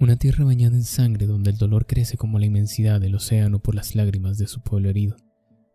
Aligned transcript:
Una 0.00 0.14
tierra 0.14 0.44
bañada 0.44 0.76
en 0.76 0.84
sangre 0.84 1.26
donde 1.26 1.50
el 1.50 1.58
dolor 1.58 1.84
crece 1.84 2.16
como 2.16 2.38
la 2.38 2.46
inmensidad 2.46 3.00
del 3.00 3.16
océano 3.16 3.58
por 3.58 3.74
las 3.74 3.96
lágrimas 3.96 4.38
de 4.38 4.46
su 4.46 4.60
pueblo 4.60 4.88
herido. 4.88 5.16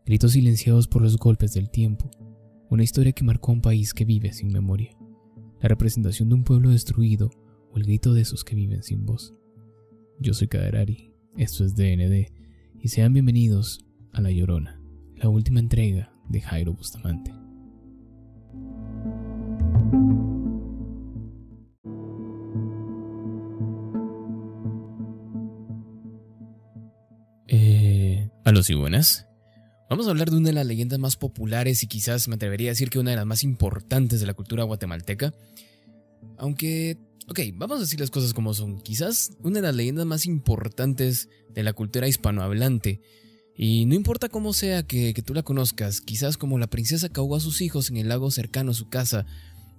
Gritos 0.05 0.31
silenciados 0.31 0.87
por 0.87 1.01
los 1.01 1.17
golpes 1.17 1.53
del 1.53 1.69
tiempo. 1.69 2.09
Una 2.69 2.83
historia 2.83 3.11
que 3.11 3.25
marcó 3.25 3.51
a 3.51 3.55
un 3.55 3.61
país 3.61 3.93
que 3.93 4.05
vive 4.05 4.31
sin 4.31 4.47
memoria. 4.47 4.97
La 5.61 5.67
representación 5.67 6.29
de 6.29 6.35
un 6.35 6.45
pueblo 6.45 6.69
destruido 6.69 7.31
o 7.73 7.77
el 7.77 7.83
grito 7.83 8.13
de 8.13 8.21
esos 8.21 8.45
que 8.45 8.55
viven 8.55 8.81
sin 8.81 9.05
voz. 9.05 9.33
Yo 10.21 10.33
soy 10.33 10.47
Kaderari, 10.47 11.11
esto 11.35 11.65
es 11.65 11.75
DND, 11.75 12.31
y 12.79 12.87
sean 12.87 13.11
bienvenidos 13.11 13.85
a 14.13 14.21
La 14.21 14.31
Llorona, 14.31 14.79
la 15.17 15.27
última 15.27 15.59
entrega 15.59 16.13
de 16.29 16.39
Jairo 16.39 16.73
Bustamante. 16.73 17.33
Y 28.69 28.75
buenas. 28.75 29.25
Vamos 29.89 30.07
a 30.07 30.11
hablar 30.11 30.29
de 30.29 30.37
una 30.37 30.47
de 30.47 30.53
las 30.53 30.65
leyendas 30.65 30.97
más 30.97 31.17
populares 31.17 31.83
y 31.83 31.87
quizás 31.87 32.29
me 32.29 32.35
atrevería 32.35 32.69
a 32.69 32.73
decir 32.73 32.89
que 32.89 32.99
una 32.99 33.11
de 33.11 33.17
las 33.17 33.25
más 33.25 33.43
importantes 33.43 34.21
de 34.21 34.25
la 34.25 34.33
cultura 34.33 34.63
guatemalteca. 34.63 35.33
Aunque, 36.37 36.97
ok, 37.27 37.39
vamos 37.55 37.77
a 37.77 37.81
decir 37.81 37.99
las 37.99 38.09
cosas 38.09 38.33
como 38.33 38.53
son. 38.53 38.79
Quizás 38.79 39.31
una 39.41 39.55
de 39.55 39.63
las 39.63 39.75
leyendas 39.75 40.05
más 40.05 40.25
importantes 40.25 41.27
de 41.49 41.63
la 41.63 41.73
cultura 41.73 42.07
hispanohablante. 42.07 43.01
Y 43.57 43.85
no 43.85 43.95
importa 43.95 44.29
cómo 44.29 44.53
sea 44.53 44.83
que, 44.83 45.13
que 45.13 45.21
tú 45.21 45.33
la 45.33 45.43
conozcas, 45.43 45.99
quizás 45.99 46.37
como 46.37 46.57
la 46.57 46.67
princesa 46.67 47.09
que 47.09 47.19
ahogó 47.19 47.35
a 47.35 47.41
sus 47.41 47.59
hijos 47.59 47.89
en 47.89 47.97
el 47.97 48.07
lago 48.07 48.31
cercano 48.31 48.71
a 48.71 48.75
su 48.75 48.87
casa, 48.87 49.25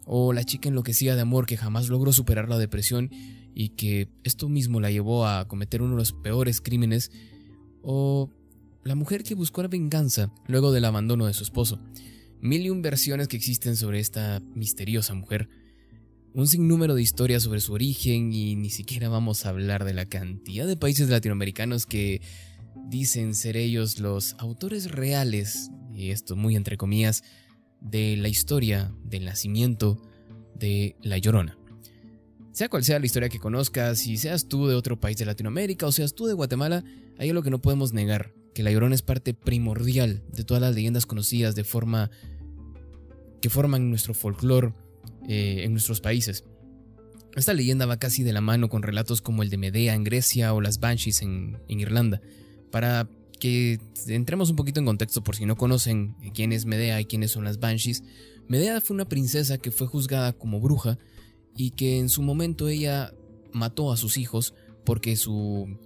o 0.05 0.35
la 0.35 0.45
chica 0.45 0.69
enloquecida 0.69 1.15
de 1.15 1.23
amor 1.23 1.47
que 1.47 1.57
jamás 1.57 1.89
logró 1.89 2.13
superar 2.13 2.49
la 2.51 2.59
depresión 2.59 3.09
y 3.55 3.71
que 3.71 4.09
esto 4.25 4.49
mismo 4.49 4.81
la 4.81 4.91
llevó 4.91 5.27
a 5.27 5.49
cometer 5.49 5.81
uno 5.81 5.93
de 5.93 6.01
los 6.01 6.13
peores 6.13 6.61
crímenes 6.61 7.11
o 7.83 8.31
la 8.85 8.95
mujer 8.95 9.25
que 9.25 9.35
buscó 9.35 9.63
la 9.63 9.69
venganza 9.69 10.31
luego 10.47 10.71
del 10.71 10.85
abandono 10.85 11.27
de 11.27 11.35
su 11.35 11.43
esposo. 11.43 11.81
Mil 12.41 12.67
y 12.67 12.71
un 12.71 12.83
versiones 12.83 13.29
que 13.29 13.37
existen 13.37 13.77
sobre 13.77 13.99
esta 13.99 14.41
misteriosa 14.55 15.15
mujer. 15.15 15.49
Un 16.35 16.47
sinnúmero 16.47 16.95
de 16.95 17.03
historias 17.03 17.43
sobre 17.43 17.61
su 17.61 17.73
origen 17.73 18.33
y 18.33 18.57
ni 18.57 18.69
siquiera 18.69 19.09
vamos 19.09 19.47
a 19.47 19.49
hablar 19.49 19.85
de 19.85 19.95
la 19.95 20.05
cantidad 20.05 20.67
de 20.67 20.77
países 20.77 21.09
latinoamericanos 21.09 21.87
que 21.87 22.21
dicen 22.89 23.35
ser 23.35 23.57
ellos 23.57 24.01
los 24.01 24.35
autores 24.39 24.91
reales, 24.91 25.71
y 25.95 26.11
esto 26.11 26.37
muy 26.37 26.55
entre 26.55 26.77
comillas, 26.77 27.23
de 27.81 28.17
la 28.17 28.29
historia 28.29 28.95
del 29.05 29.25
nacimiento 29.25 30.03
de 30.55 30.97
La 31.03 31.17
Llorona. 31.17 31.57
Sea 32.53 32.69
cual 32.69 32.85
sea 32.85 32.99
la 32.99 33.07
historia 33.07 33.29
que 33.29 33.39
conozcas, 33.39 34.01
si 34.01 34.17
seas 34.17 34.47
tú 34.47 34.67
de 34.67 34.75
otro 34.75 35.01
país 35.01 35.17
de 35.17 35.25
Latinoamérica 35.25 35.87
o 35.87 35.93
seas 35.93 36.15
tú 36.15 36.27
de 36.27 36.35
Guatemala, 36.35 36.85
hay 37.19 37.31
algo 37.31 37.43
que 37.43 37.51
no 37.51 37.61
podemos 37.61 37.93
negar, 37.93 38.33
que 38.55 38.63
La 38.63 38.71
Llorona 38.71 38.95
es 38.95 39.03
parte 39.03 39.35
primordial 39.35 40.23
de 40.33 40.45
todas 40.45 40.61
las 40.61 40.75
leyendas 40.75 41.07
conocidas 41.07 41.55
de 41.55 41.65
forma 41.65 42.11
que 43.43 43.51
forman 43.51 43.91
nuestro 43.91 44.15
folclore 44.15 44.73
eh, 45.29 45.63
en 45.65 45.73
nuestros 45.73 46.01
países. 46.01 46.45
Esta 47.35 47.53
leyenda 47.53 47.85
va 47.85 47.99
casi 47.99 48.23
de 48.23 48.33
la 48.33 48.41
mano 48.41 48.69
con 48.69 48.83
relatos 48.83 49.21
como 49.21 49.43
el 49.43 49.51
de 49.51 49.59
Medea 49.59 49.95
en 49.95 50.05
Grecia 50.05 50.55
o 50.55 50.61
las 50.61 50.79
Banshees 50.79 51.21
en, 51.23 51.59
en 51.69 51.81
Irlanda. 51.81 52.21
Para 52.71 53.09
que 53.41 53.81
entremos 54.07 54.51
un 54.51 54.57
poquito 54.57 54.81
en 54.81 54.87
contexto 54.87 55.23
por 55.23 55.37
si 55.37 55.45
no 55.45 55.57
conocen 55.57 56.15
quién 56.33 56.53
es 56.53 56.65
Medea 56.65 57.01
y 57.01 57.05
quiénes 57.07 57.33
son 57.33 57.45
las 57.45 57.59
Banshees, 57.59 58.05
Medea 58.47 58.81
fue 58.81 58.95
una 58.95 59.09
princesa 59.09 59.59
que 59.59 59.71
fue 59.71 59.87
juzgada 59.87 60.33
como 60.33 60.61
bruja 60.61 60.99
y 61.57 61.71
que 61.73 61.99
en 61.99 62.09
su 62.09 62.23
momento 62.23 62.69
ella 62.69 63.13
mató 63.53 63.93
a 63.93 63.97
sus 63.97 64.17
hijos 64.17 64.55
porque 64.85 65.17
su... 65.17 65.79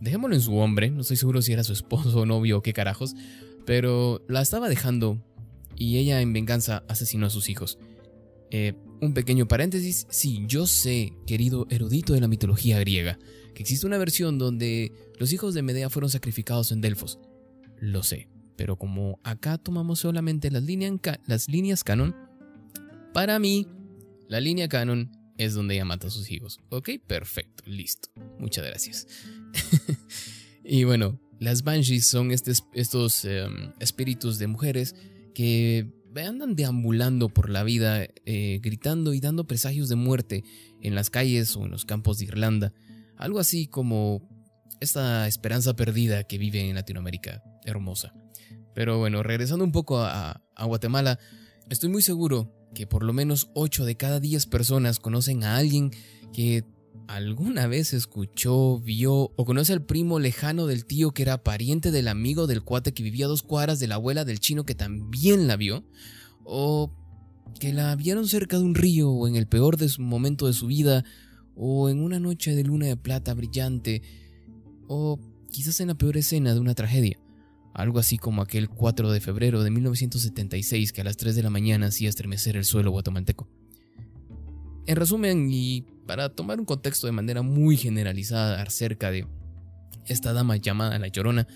dejémoslo 0.00 0.34
en 0.34 0.42
su 0.42 0.56
hombre, 0.56 0.90
no 0.90 1.02
estoy 1.02 1.16
seguro 1.16 1.42
si 1.42 1.52
era 1.52 1.64
su 1.64 1.72
esposo 1.72 2.20
o 2.20 2.26
novio 2.26 2.58
o 2.58 2.62
qué 2.62 2.72
carajos, 2.72 3.14
pero 3.66 4.22
la 4.28 4.42
estaba 4.42 4.68
dejando 4.68 5.22
y 5.76 5.98
ella 5.98 6.20
en 6.20 6.32
venganza 6.32 6.84
asesinó 6.88 7.26
a 7.26 7.30
sus 7.30 7.48
hijos. 7.48 7.78
Eh, 8.50 8.74
un 9.00 9.14
pequeño 9.14 9.48
paréntesis, 9.48 10.06
sí, 10.10 10.44
yo 10.46 10.66
sé, 10.66 11.12
querido 11.26 11.66
erudito 11.70 12.12
de 12.12 12.20
la 12.20 12.28
mitología 12.28 12.78
griega, 12.78 13.18
que 13.54 13.62
existe 13.62 13.86
una 13.86 13.98
versión 13.98 14.38
donde 14.38 14.92
los 15.18 15.32
hijos 15.32 15.54
de 15.54 15.62
Medea 15.62 15.90
fueron 15.90 16.10
sacrificados 16.10 16.72
en 16.72 16.80
Delfos. 16.80 17.18
Lo 17.78 18.02
sé, 18.02 18.28
pero 18.56 18.76
como 18.76 19.18
acá 19.24 19.58
tomamos 19.58 20.00
solamente 20.00 20.50
las, 20.50 20.64
las 21.26 21.48
líneas 21.48 21.84
canon, 21.84 22.14
para 23.12 23.38
mí 23.38 23.66
la 24.28 24.40
línea 24.40 24.68
canon 24.68 25.10
es 25.38 25.54
donde 25.54 25.74
ella 25.74 25.84
mata 25.84 26.06
a 26.06 26.10
sus 26.10 26.30
hijos. 26.30 26.60
Ok, 26.70 26.90
perfecto, 27.06 27.64
listo. 27.66 28.08
Muchas 28.38 28.64
gracias. 28.64 29.06
y 30.64 30.84
bueno, 30.84 31.20
las 31.40 31.62
Banshees 31.62 32.06
son 32.06 32.30
estos 32.30 33.24
em, 33.24 33.72
espíritus 33.80 34.38
de 34.38 34.46
mujeres 34.46 34.94
que 35.34 35.92
andan 36.16 36.54
deambulando 36.54 37.28
por 37.28 37.50
la 37.50 37.64
vida, 37.64 38.06
eh, 38.24 38.60
gritando 38.62 39.14
y 39.14 39.20
dando 39.20 39.46
presagios 39.46 39.88
de 39.88 39.96
muerte 39.96 40.44
en 40.80 40.94
las 40.94 41.10
calles 41.10 41.56
o 41.56 41.64
en 41.64 41.70
los 41.70 41.84
campos 41.84 42.18
de 42.18 42.26
Irlanda. 42.26 42.72
Algo 43.16 43.40
así 43.40 43.66
como 43.66 44.28
esta 44.80 45.26
esperanza 45.26 45.74
perdida 45.74 46.24
que 46.24 46.38
vive 46.38 46.60
en 46.68 46.76
Latinoamérica, 46.76 47.42
hermosa. 47.64 48.14
Pero 48.74 48.98
bueno, 48.98 49.22
regresando 49.22 49.64
un 49.64 49.72
poco 49.72 50.00
a 50.00 50.40
Guatemala, 50.64 51.18
estoy 51.70 51.88
muy 51.88 52.02
seguro 52.02 52.52
que 52.74 52.86
por 52.86 53.04
lo 53.04 53.12
menos 53.12 53.50
8 53.54 53.84
de 53.84 53.96
cada 53.96 54.20
10 54.20 54.46
personas 54.46 54.98
conocen 54.98 55.44
a 55.44 55.56
alguien 55.56 55.90
que 56.32 56.64
alguna 57.06 57.66
vez 57.66 57.92
escuchó, 57.92 58.80
vio 58.80 59.32
o 59.36 59.44
conoce 59.44 59.72
al 59.72 59.84
primo 59.84 60.18
lejano 60.18 60.66
del 60.66 60.84
tío 60.84 61.12
que 61.12 61.22
era 61.22 61.42
pariente 61.42 61.90
del 61.90 62.08
amigo 62.08 62.46
del 62.46 62.62
cuate 62.62 62.92
que 62.92 63.02
vivía 63.02 63.26
a 63.26 63.28
dos 63.28 63.42
cuadras 63.42 63.78
de 63.78 63.86
la 63.86 63.96
abuela 63.96 64.24
del 64.24 64.40
chino 64.40 64.64
que 64.64 64.74
también 64.74 65.46
la 65.46 65.56
vio, 65.56 65.84
o 66.44 66.92
que 67.60 67.72
la 67.72 67.94
vieron 67.94 68.26
cerca 68.26 68.58
de 68.58 68.64
un 68.64 68.74
río 68.74 69.10
o 69.10 69.28
en 69.28 69.36
el 69.36 69.46
peor 69.46 69.76
de 69.76 69.88
su 69.88 70.02
momento 70.02 70.46
de 70.46 70.52
su 70.52 70.66
vida, 70.66 71.04
o 71.56 71.88
en 71.88 72.02
una 72.02 72.18
noche 72.18 72.56
de 72.56 72.64
luna 72.64 72.86
de 72.86 72.96
plata 72.96 73.34
brillante, 73.34 74.02
o 74.88 75.20
quizás 75.50 75.80
en 75.80 75.88
la 75.88 75.94
peor 75.94 76.16
escena 76.16 76.52
de 76.52 76.60
una 76.60 76.74
tragedia 76.74 77.18
algo 77.74 77.98
así 77.98 78.16
como 78.18 78.40
aquel 78.40 78.68
4 78.68 79.10
de 79.10 79.20
febrero 79.20 79.62
de 79.62 79.70
1976 79.70 80.92
que 80.92 81.00
a 81.00 81.04
las 81.04 81.16
3 81.16 81.34
de 81.34 81.42
la 81.42 81.50
mañana 81.50 81.88
hacía 81.88 82.08
estremecer 82.08 82.56
el 82.56 82.64
suelo 82.64 82.92
guatemalteco. 82.92 83.48
En 84.86 84.96
resumen, 84.96 85.48
y 85.50 85.82
para 86.06 86.28
tomar 86.28 86.60
un 86.60 86.66
contexto 86.66 87.06
de 87.06 87.12
manera 87.12 87.42
muy 87.42 87.76
generalizada 87.76 88.62
acerca 88.62 89.10
de 89.10 89.26
esta 90.06 90.32
dama 90.32 90.56
llamada 90.56 90.98
La 90.98 91.08
Llorona, 91.08 91.48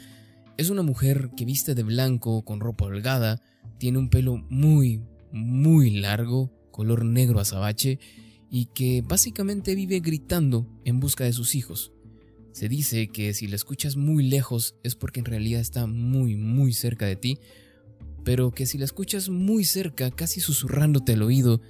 es 0.57 0.71
una 0.71 0.83
mujer 0.83 1.31
que 1.37 1.45
viste 1.45 1.75
de 1.75 1.85
blanco 1.85 2.43
con 2.43 2.59
ropa 2.59 2.87
holgada, 2.87 3.41
tiene 3.79 3.99
un 3.99 4.11
pelo 4.11 4.39
muy, 4.49 5.03
muy 5.31 5.91
largo, 5.91 6.51
color 6.73 7.05
negro 7.05 7.39
azabache, 7.39 8.01
y 8.51 8.67
que 8.67 9.05
básicamente 9.07 9.75
vive 9.77 10.01
gritando 10.01 10.67
en 10.85 10.99
busca 10.99 11.25
de 11.25 11.33
sus 11.33 11.55
hijos, 11.55 11.93
se 12.53 12.69
dice 12.69 13.09
que 13.09 13.35
si 13.35 13.47
la 13.47 13.57
escuchas 13.57 13.97
muy 13.97 14.29
lejos 14.29 14.75
es 14.83 14.95
porque 14.95 15.21
en 15.21 15.27
realidad 15.27 15.61
está 15.61 15.87
muy, 15.87 16.37
muy 16.37 16.73
cerca 16.73 17.07
de 17.07 17.17
ti, 17.17 17.39
pero 18.25 18.51
que 18.51 18.67
si 18.67 18.79
la 18.79 18.85
escuchas 18.85 19.29
muy 19.29 19.65
cerca, 19.65 20.11
casi 20.11 20.41
susurrándote 20.41 21.13
al 21.13 21.23
oído, 21.23 21.61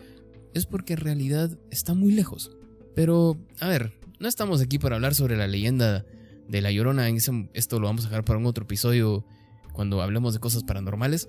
es 0.54 0.66
porque 0.66 0.94
en 0.94 1.00
realidad 1.00 1.58
está 1.70 1.94
muy 1.94 2.12
lejos. 2.12 2.50
Pero, 2.94 3.38
a 3.60 3.68
ver, 3.68 3.92
no 4.18 4.28
estamos 4.28 4.60
aquí 4.60 4.78
para 4.78 4.96
hablar 4.96 5.14
sobre 5.14 5.36
la 5.36 5.46
leyenda 5.46 6.04
de 6.48 6.62
La 6.62 6.72
Llorona, 6.72 7.08
en 7.08 7.18
esto 7.52 7.78
lo 7.78 7.86
vamos 7.86 8.06
a 8.06 8.08
dejar 8.08 8.24
para 8.24 8.38
un 8.38 8.46
otro 8.46 8.64
episodio 8.64 9.24
cuando 9.72 10.02
hablemos 10.02 10.34
de 10.34 10.40
cosas 10.40 10.64
paranormales, 10.64 11.28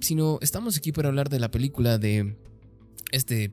sino 0.00 0.38
estamos 0.40 0.76
aquí 0.76 0.92
para 0.92 1.08
hablar 1.08 1.28
de 1.28 1.40
la 1.40 1.50
película 1.50 1.98
de 1.98 2.36
este 3.10 3.50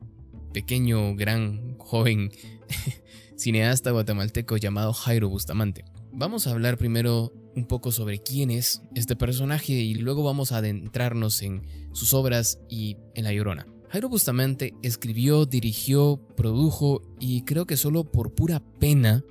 pequeño, 0.52 1.14
gran, 1.16 1.76
joven 1.76 2.30
cineasta 3.36 3.90
guatemalteco 3.90 4.56
llamado 4.56 4.92
Jairo 4.92 5.28
Bustamante. 5.28 5.84
Vamos 6.12 6.46
a 6.46 6.52
hablar 6.52 6.78
primero 6.78 7.32
un 7.54 7.66
poco 7.66 7.92
sobre 7.92 8.18
quién 8.18 8.50
es 8.50 8.82
este 8.94 9.16
personaje 9.16 9.72
y 9.72 9.94
luego 9.94 10.22
vamos 10.22 10.52
a 10.52 10.58
adentrarnos 10.58 11.42
en 11.42 11.62
sus 11.92 12.14
obras 12.14 12.58
y 12.68 12.96
en 13.14 13.24
La 13.24 13.32
Llorona. 13.32 13.66
Jairo 13.88 14.08
Bustamante 14.08 14.74
escribió, 14.82 15.46
dirigió, 15.46 16.20
produjo 16.36 17.02
y 17.20 17.42
creo 17.42 17.66
que 17.66 17.76
solo 17.76 18.04
por 18.04 18.34
pura 18.34 18.60
pena 18.78 19.24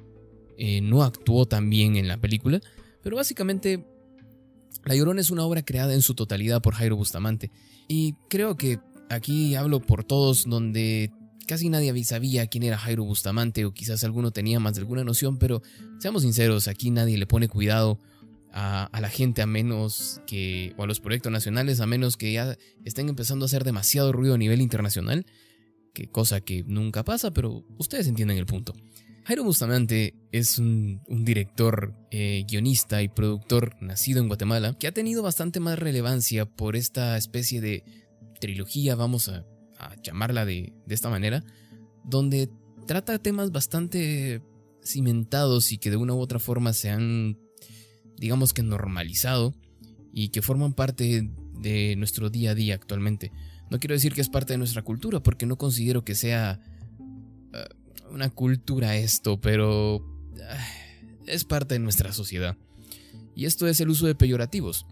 eh, 0.57 0.81
no 0.81 1.03
actuó 1.03 1.45
también 1.45 1.97
en 1.97 2.07
la 2.07 2.17
película, 2.17 2.61
pero 3.03 3.17
básicamente 3.17 3.85
La 4.85 4.95
Llorona 4.95 5.21
es 5.21 5.31
una 5.31 5.43
obra 5.43 5.63
creada 5.63 5.93
en 5.93 6.01
su 6.01 6.15
totalidad 6.15 6.61
por 6.61 6.75
Jairo 6.75 6.95
Bustamante 6.95 7.51
y 7.87 8.13
creo 8.29 8.55
que 8.55 8.79
aquí 9.09 9.55
hablo 9.55 9.81
por 9.81 10.03
todos 10.03 10.45
donde 10.47 11.11
Casi 11.47 11.69
nadie 11.69 12.03
sabía 12.03 12.47
quién 12.47 12.63
era 12.63 12.77
Jairo 12.77 13.03
Bustamante 13.03 13.65
o 13.65 13.73
quizás 13.73 14.03
alguno 14.03 14.31
tenía 14.31 14.59
más 14.59 14.75
de 14.75 14.81
alguna 14.81 15.03
noción, 15.03 15.37
pero 15.37 15.61
seamos 15.99 16.23
sinceros, 16.23 16.67
aquí 16.67 16.89
nadie 16.89 17.17
le 17.17 17.27
pone 17.27 17.47
cuidado 17.47 17.99
a, 18.51 18.89
la 18.99 19.09
gente 19.09 19.41
a 19.41 19.45
menos 19.45 20.21
que, 20.25 20.73
o 20.77 20.83
a 20.83 20.87
los 20.87 20.99
proyectos 20.99 21.31
nacionales 21.31 21.81
a 21.81 21.85
menos 21.85 22.17
que 22.17 22.31
ya 22.31 22.57
estén 22.85 23.09
empezando 23.09 23.45
a 23.45 23.47
hacer 23.47 23.63
demasiado 23.63 24.11
ruido 24.11 24.33
a 24.35 24.37
nivel 24.37 24.61
internacional. 24.61 25.25
que 25.93 26.07
cosa 26.07 26.41
que 26.41 26.63
nunca 26.65 27.03
pasa, 27.03 27.31
pero 27.31 27.63
ustedes 27.77 28.07
entienden 28.07 28.37
el 28.37 28.45
punto. 28.45 28.73
Jairo 29.25 29.43
Bustamante 29.43 30.13
es 30.31 30.59
un, 30.59 31.01
director, 31.07 31.95
eh, 32.11 32.45
guionista 32.47 33.01
y 33.01 33.07
productor 33.07 33.75
nacido 33.81 34.19
en 34.21 34.27
Guatemala 34.27 34.77
que 34.77 34.87
ha 34.87 34.91
tenido 34.91 35.23
bastante 35.23 35.59
más 35.59 35.79
relevancia 35.79 36.45
por 36.45 36.75
esta 36.75 37.17
especie 37.17 37.59
de 37.59 37.83
trilogía, 38.39 38.95
vamos 38.95 39.29
a, 39.29 39.45
llamarla 40.03 40.45
de, 40.45 40.73
esta 40.87 41.09
manera, 41.09 41.43
donde 42.03 42.49
trata 42.87 43.19
temas 43.19 43.51
bastante 43.51 44.41
cimentados 44.83 45.71
y 45.71 45.77
que 45.77 45.89
de 45.89 45.97
una 45.97 46.13
u 46.13 46.19
otra 46.19 46.39
forma 46.39 46.73
se 46.73 46.89
han, 46.89 47.37
digamos 48.17 48.53
que 48.53 48.63
normalizado 48.63 49.55
y 50.13 50.29
que 50.29 50.41
forman 50.41 50.73
parte 50.73 51.29
de 51.59 51.95
nuestro 51.95 52.29
día 52.29 52.51
a 52.51 52.55
día 52.55 52.75
actualmente. 52.75 53.31
No 53.69 53.79
quiero 53.79 53.93
decir 53.93 54.13
que 54.13 54.21
es 54.21 54.29
parte 54.29 54.53
de 54.53 54.57
nuestra 54.57 54.83
cultura 54.83 55.21
porque 55.21 55.45
no 55.45 55.57
considero 55.57 56.05
que 56.05 56.15
sea 56.15 56.61
una 58.11 58.29
cultura 58.29 58.95
esto, 58.95 59.39
pero 59.39 60.05
ah, 60.49 60.67
es 61.27 61.43
parte 61.43 61.75
de 61.75 61.79
nuestra 61.79 62.13
sociedad. 62.13 62.57
Y 63.35 63.45
esto 63.45 63.67
es 63.67 63.79
el 63.81 63.89
uso 63.89 64.07
de 64.07 64.15
peyorativos. 64.15 64.85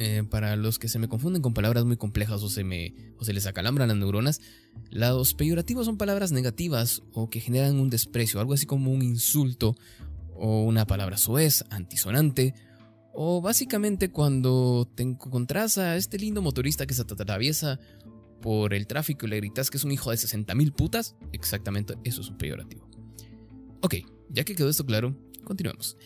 Eh, 0.00 0.22
para 0.22 0.54
los 0.54 0.78
que 0.78 0.86
se 0.86 1.00
me 1.00 1.08
confunden 1.08 1.42
con 1.42 1.54
palabras 1.54 1.84
muy 1.84 1.96
complejas 1.96 2.40
o 2.44 2.48
se, 2.48 2.62
me, 2.62 2.94
o 3.18 3.24
se 3.24 3.32
les 3.32 3.46
acalambran 3.46 3.88
las 3.88 3.96
neuronas, 3.96 4.40
los 4.92 5.34
peyorativos 5.34 5.86
son 5.86 5.98
palabras 5.98 6.30
negativas 6.30 7.02
o 7.12 7.28
que 7.28 7.40
generan 7.40 7.80
un 7.80 7.90
desprecio, 7.90 8.38
algo 8.38 8.54
así 8.54 8.64
como 8.64 8.92
un 8.92 9.02
insulto 9.02 9.74
o 10.36 10.62
una 10.62 10.86
palabra 10.86 11.18
soez, 11.18 11.64
antisonante, 11.70 12.54
o 13.12 13.40
básicamente 13.40 14.12
cuando 14.12 14.88
te 14.94 15.02
encontrás 15.02 15.78
a 15.78 15.96
este 15.96 16.16
lindo 16.16 16.42
motorista 16.42 16.86
que 16.86 16.94
se 16.94 17.02
atraviesa 17.02 17.80
por 18.40 18.74
el 18.74 18.86
tráfico 18.86 19.26
y 19.26 19.30
le 19.30 19.38
gritas 19.38 19.68
que 19.68 19.78
es 19.78 19.84
un 19.84 19.90
hijo 19.90 20.12
de 20.12 20.16
60 20.16 20.54
mil 20.54 20.72
putas, 20.72 21.16
exactamente 21.32 21.96
eso 22.04 22.20
es 22.20 22.28
un 22.28 22.38
peyorativo. 22.38 22.88
Ok, 23.80 23.96
ya 24.28 24.44
que 24.44 24.54
quedó 24.54 24.68
esto 24.68 24.86
claro, 24.86 25.16
continuemos. 25.42 25.96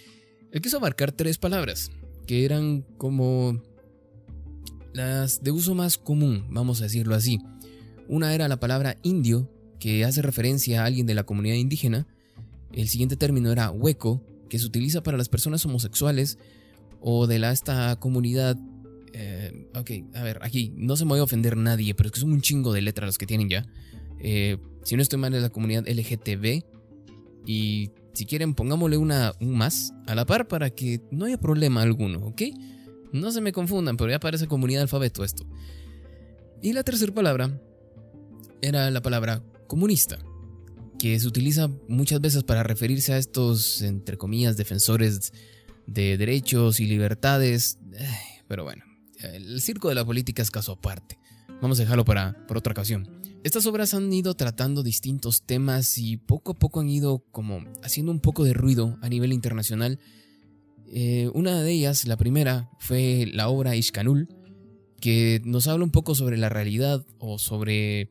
Él 0.50 0.62
quiso 0.62 0.78
abarcar 0.78 1.12
tres 1.12 1.36
palabras, 1.36 1.90
que 2.26 2.46
eran 2.46 2.86
como 2.96 3.60
las 4.92 5.42
de 5.42 5.50
uso 5.50 5.74
más 5.74 5.98
común, 5.98 6.46
vamos 6.50 6.80
a 6.80 6.84
decirlo 6.84 7.14
así. 7.14 7.38
Una 8.08 8.34
era 8.34 8.48
la 8.48 8.60
palabra 8.60 8.98
indio, 9.02 9.50
que 9.78 10.04
hace 10.04 10.22
referencia 10.22 10.82
a 10.82 10.86
alguien 10.86 11.06
de 11.06 11.14
la 11.14 11.24
comunidad 11.24 11.56
indígena. 11.56 12.06
El 12.72 12.88
siguiente 12.88 13.16
término 13.16 13.50
era 13.50 13.70
hueco, 13.70 14.22
que 14.48 14.58
se 14.58 14.66
utiliza 14.66 15.02
para 15.02 15.18
las 15.18 15.28
personas 15.28 15.64
homosexuales 15.64 16.38
o 17.00 17.26
de 17.26 17.38
la, 17.38 17.52
esta 17.52 17.96
comunidad 17.96 18.56
eh, 19.12 19.66
ok, 19.74 19.90
a 20.14 20.22
ver, 20.22 20.38
aquí 20.42 20.72
no 20.76 20.96
se 20.96 21.04
me 21.04 21.10
voy 21.10 21.20
a 21.20 21.24
ofender 21.24 21.56
nadie, 21.56 21.94
pero 21.94 22.06
es 22.06 22.12
que 22.12 22.20
son 22.20 22.32
un 22.32 22.40
chingo 22.40 22.72
de 22.72 22.82
letras 22.82 23.06
los 23.06 23.18
que 23.18 23.26
tienen 23.26 23.48
ya. 23.48 23.66
Eh, 24.18 24.58
si 24.84 24.96
no 24.96 25.02
estoy 25.02 25.18
mal, 25.18 25.34
es 25.34 25.42
la 25.42 25.50
comunidad 25.50 25.86
LGTB. 25.86 26.64
Y 27.46 27.90
si 28.12 28.26
quieren, 28.26 28.54
pongámosle 28.54 28.96
una, 28.96 29.32
un 29.40 29.56
más 29.56 29.92
a 30.06 30.14
la 30.14 30.24
par 30.26 30.48
para 30.48 30.70
que 30.70 31.00
no 31.10 31.26
haya 31.26 31.38
problema 31.38 31.82
alguno, 31.82 32.26
¿ok? 32.26 32.42
No 33.12 33.30
se 33.30 33.40
me 33.40 33.52
confundan, 33.52 33.96
pero 33.96 34.10
ya 34.10 34.18
parece 34.18 34.46
comunidad 34.46 34.82
alfabeto 34.82 35.24
esto. 35.24 35.44
Y 36.62 36.72
la 36.72 36.82
tercera 36.82 37.12
palabra 37.12 37.60
era 38.62 38.90
la 38.90 39.02
palabra 39.02 39.42
comunista, 39.66 40.18
que 40.98 41.18
se 41.18 41.26
utiliza 41.26 41.68
muchas 41.88 42.20
veces 42.20 42.44
para 42.44 42.62
referirse 42.62 43.12
a 43.12 43.18
estos, 43.18 43.82
entre 43.82 44.16
comillas, 44.16 44.56
defensores 44.56 45.32
de 45.86 46.16
derechos 46.16 46.80
y 46.80 46.86
libertades. 46.86 47.78
Pero 48.48 48.64
bueno, 48.64 48.84
el 49.18 49.60
circo 49.60 49.88
de 49.88 49.94
la 49.94 50.04
política 50.04 50.42
es 50.42 50.50
caso 50.50 50.72
aparte. 50.72 51.18
Vamos 51.60 51.78
a 51.78 51.82
dejarlo 51.82 52.04
para, 52.04 52.46
por 52.46 52.56
otra 52.56 52.72
ocasión. 52.72 53.08
Estas 53.44 53.66
obras 53.66 53.92
han 53.94 54.12
ido 54.12 54.34
tratando 54.34 54.82
distintos 54.82 55.42
temas 55.42 55.98
y 55.98 56.16
poco 56.16 56.52
a 56.52 56.58
poco 56.58 56.80
han 56.80 56.88
ido 56.88 57.24
como 57.32 57.64
haciendo 57.82 58.12
un 58.12 58.20
poco 58.20 58.44
de 58.44 58.52
ruido 58.52 58.98
a 59.02 59.08
nivel 59.08 59.32
internacional. 59.32 59.98
Eh, 60.86 61.30
una 61.34 61.62
de 61.62 61.72
ellas, 61.72 62.06
la 62.06 62.16
primera, 62.16 62.70
fue 62.78 63.26
la 63.32 63.48
obra 63.48 63.76
Ishkanul, 63.76 64.28
que 65.00 65.40
nos 65.44 65.66
habla 65.66 65.84
un 65.84 65.90
poco 65.90 66.14
sobre 66.14 66.36
la 66.36 66.48
realidad 66.48 67.04
o 67.18 67.38
sobre 67.38 68.10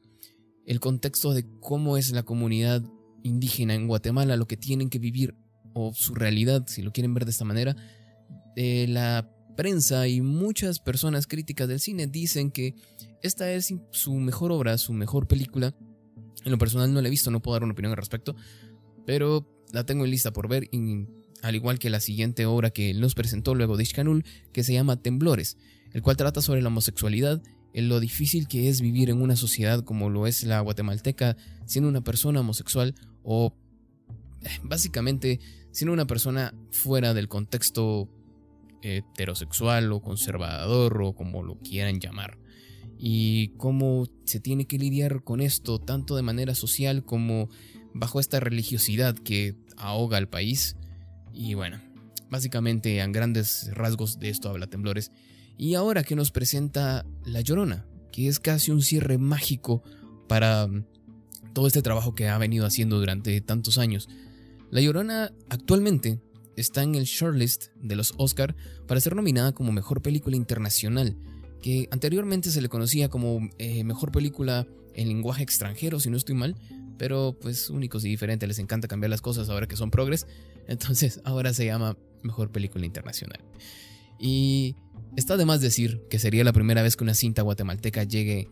el 0.66 0.80
contexto 0.80 1.34
de 1.34 1.46
cómo 1.60 1.98
es 1.98 2.12
la 2.12 2.24
comunidad 2.24 2.84
indígena 3.24 3.76
en 3.76 3.88
Guatemala, 3.88 4.36
lo 4.36 4.48
que 4.48 4.58
tienen 4.58 4.90
que 4.90 5.00
vivir 5.00 5.36
o 5.74 5.94
su 5.94 6.14
realidad, 6.16 6.66
si 6.68 6.82
lo 6.82 6.92
quieren 6.92 7.14
ver 7.14 7.26
de 7.26 7.32
esta 7.32 7.46
manera. 7.46 7.76
Eh, 8.56 8.88
la 8.90 9.30
prensa 9.56 10.08
y 10.08 10.22
muchas 10.22 10.80
personas 10.80 11.28
críticas 11.28 11.68
del 11.68 11.80
cine 11.80 12.08
dicen 12.08 12.52
que 12.52 12.76
esta 13.22 13.52
es 13.52 13.74
su 13.92 14.14
mejor 14.16 14.52
obra, 14.52 14.78
su 14.78 14.94
mejor 14.94 15.28
película. 15.28 15.76
En 16.44 16.52
lo 16.52 16.58
personal 16.58 16.94
no 16.94 17.02
la 17.02 17.08
he 17.08 17.12
visto, 17.12 17.32
no 17.32 17.42
puedo 17.42 17.56
dar 17.56 17.64
una 17.64 17.74
opinión 17.74 17.92
al 17.92 17.98
respecto, 17.98 18.36
pero 19.06 19.48
la 19.72 19.86
tengo 19.86 20.06
en 20.06 20.12
lista 20.12 20.34
por 20.34 20.48
ver, 20.48 20.68
al 21.42 21.56
igual 21.56 21.80
que 21.80 21.90
la 21.90 22.00
siguiente 22.00 22.46
obra 22.46 22.70
que 22.70 22.94
nos 22.94 23.16
presentó 23.16 23.56
luego 23.56 23.78
de 23.78 23.84
Ishkanul, 23.84 24.26
que 24.54 24.64
se 24.64 24.74
llama 24.74 25.02
Temblores, 25.02 25.58
el 25.94 26.02
cual 26.02 26.18
trata 26.18 26.42
sobre 26.42 26.62
la 26.62 26.68
homosexualidad, 26.68 27.42
en 27.74 27.90
lo 27.90 28.00
difícil 28.00 28.48
que 28.48 28.70
es 28.70 28.82
vivir 28.82 29.10
en 29.10 29.22
una 29.22 29.36
sociedad 29.36 29.84
como 29.84 30.10
lo 30.10 30.28
es 30.28 30.44
la 30.44 30.60
guatemalteca, 30.60 31.38
siendo 31.66 31.90
una 31.90 32.02
persona 32.02 32.42
homosexual 32.42 32.96
o 33.24 33.54
eh, 34.44 34.50
básicamente 34.64 35.40
siendo 35.72 35.94
una 35.94 36.08
persona 36.08 36.54
fuera 36.72 37.14
del 37.14 37.28
contexto 37.28 38.10
heterosexual 38.82 39.92
o 39.92 40.02
conservador 40.02 41.02
o 41.02 41.14
como 41.14 41.44
lo 41.44 41.60
quieran 41.60 42.00
llamar. 42.00 42.38
Y 42.98 43.50
cómo 43.58 44.08
se 44.26 44.40
tiene 44.40 44.66
que 44.66 44.78
lidiar 44.78 45.24
con 45.24 45.42
esto 45.42 45.80
tanto 45.80 46.16
de 46.16 46.22
manera 46.22 46.56
social 46.56 47.04
como 47.04 47.50
bajo 47.94 48.20
esta 48.20 48.40
religiosidad 48.40 49.16
que 49.16 49.56
ahoga 49.78 50.18
al 50.18 50.30
país. 50.30 50.76
Y 51.34 51.54
bueno, 51.54 51.80
básicamente 52.30 53.00
en 53.00 53.12
grandes 53.12 53.70
rasgos 53.74 54.20
de 54.20 54.30
esto 54.30 54.50
habla 54.50 54.68
Temblores. 54.68 55.12
Y 55.58 55.76
ahora 55.76 56.04
que 56.04 56.16
nos 56.16 56.32
presenta 56.32 57.06
La 57.26 57.42
Llorona, 57.42 57.86
que 58.12 58.28
es 58.28 58.40
casi 58.40 58.72
un 58.72 58.82
cierre 58.82 59.18
mágico 59.18 59.84
para 60.28 60.68
mm, 60.68 60.86
todo 61.54 61.68
este 61.68 61.82
trabajo 61.82 62.16
que 62.16 62.30
ha 62.30 62.38
venido 62.38 62.66
haciendo 62.66 63.00
durante 63.00 63.40
tantos 63.42 63.78
años. 63.78 64.10
La 64.70 64.82
Llorona 64.82 65.32
actualmente 65.50 66.20
está 66.56 66.84
en 66.84 66.96
el 66.96 67.04
shortlist 67.04 67.68
de 67.76 67.96
los 67.96 68.14
Oscar 68.18 68.56
para 68.88 69.02
ser 69.02 69.16
nominada 69.16 69.52
como 69.52 69.72
Mejor 69.72 70.02
Película 70.02 70.36
Internacional, 70.36 71.18
que 71.62 71.88
anteriormente 71.92 72.50
se 72.50 72.62
le 72.62 72.70
conocía 72.70 73.10
como 73.10 73.50
eh, 73.58 73.84
Mejor 73.84 74.12
Película 74.12 74.68
en 74.94 75.08
lenguaje 75.08 75.44
extranjero, 75.44 76.00
si 76.00 76.10
no 76.10 76.18
estoy 76.18 76.36
mal, 76.36 76.56
pero 77.02 77.36
pues 77.42 77.72
únicos 77.72 78.06
y 78.06 78.10
diferentes, 78.10 78.48
les 78.48 78.60
encanta 78.60 78.88
cambiar 78.88 79.10
las 79.10 79.22
cosas 79.24 79.50
ahora 79.50 79.66
que 79.66 79.76
son 79.76 79.90
progres, 79.90 80.28
entonces 80.68 81.20
ahora 81.24 81.52
se 81.52 81.66
llama 81.66 81.98
Mejor 82.22 82.52
Película 82.52 82.86
Internacional. 82.86 83.40
Y 84.20 84.76
está 85.18 85.36
de 85.36 85.46
más 85.46 85.62
decir 85.62 86.04
que 86.12 86.20
sería 86.20 86.44
la 86.44 86.54
primera 86.54 86.84
vez 86.84 86.96
que 86.96 87.04
una 87.04 87.16
cinta 87.16 87.42
guatemalteca 87.42 88.04
llegue 88.04 88.50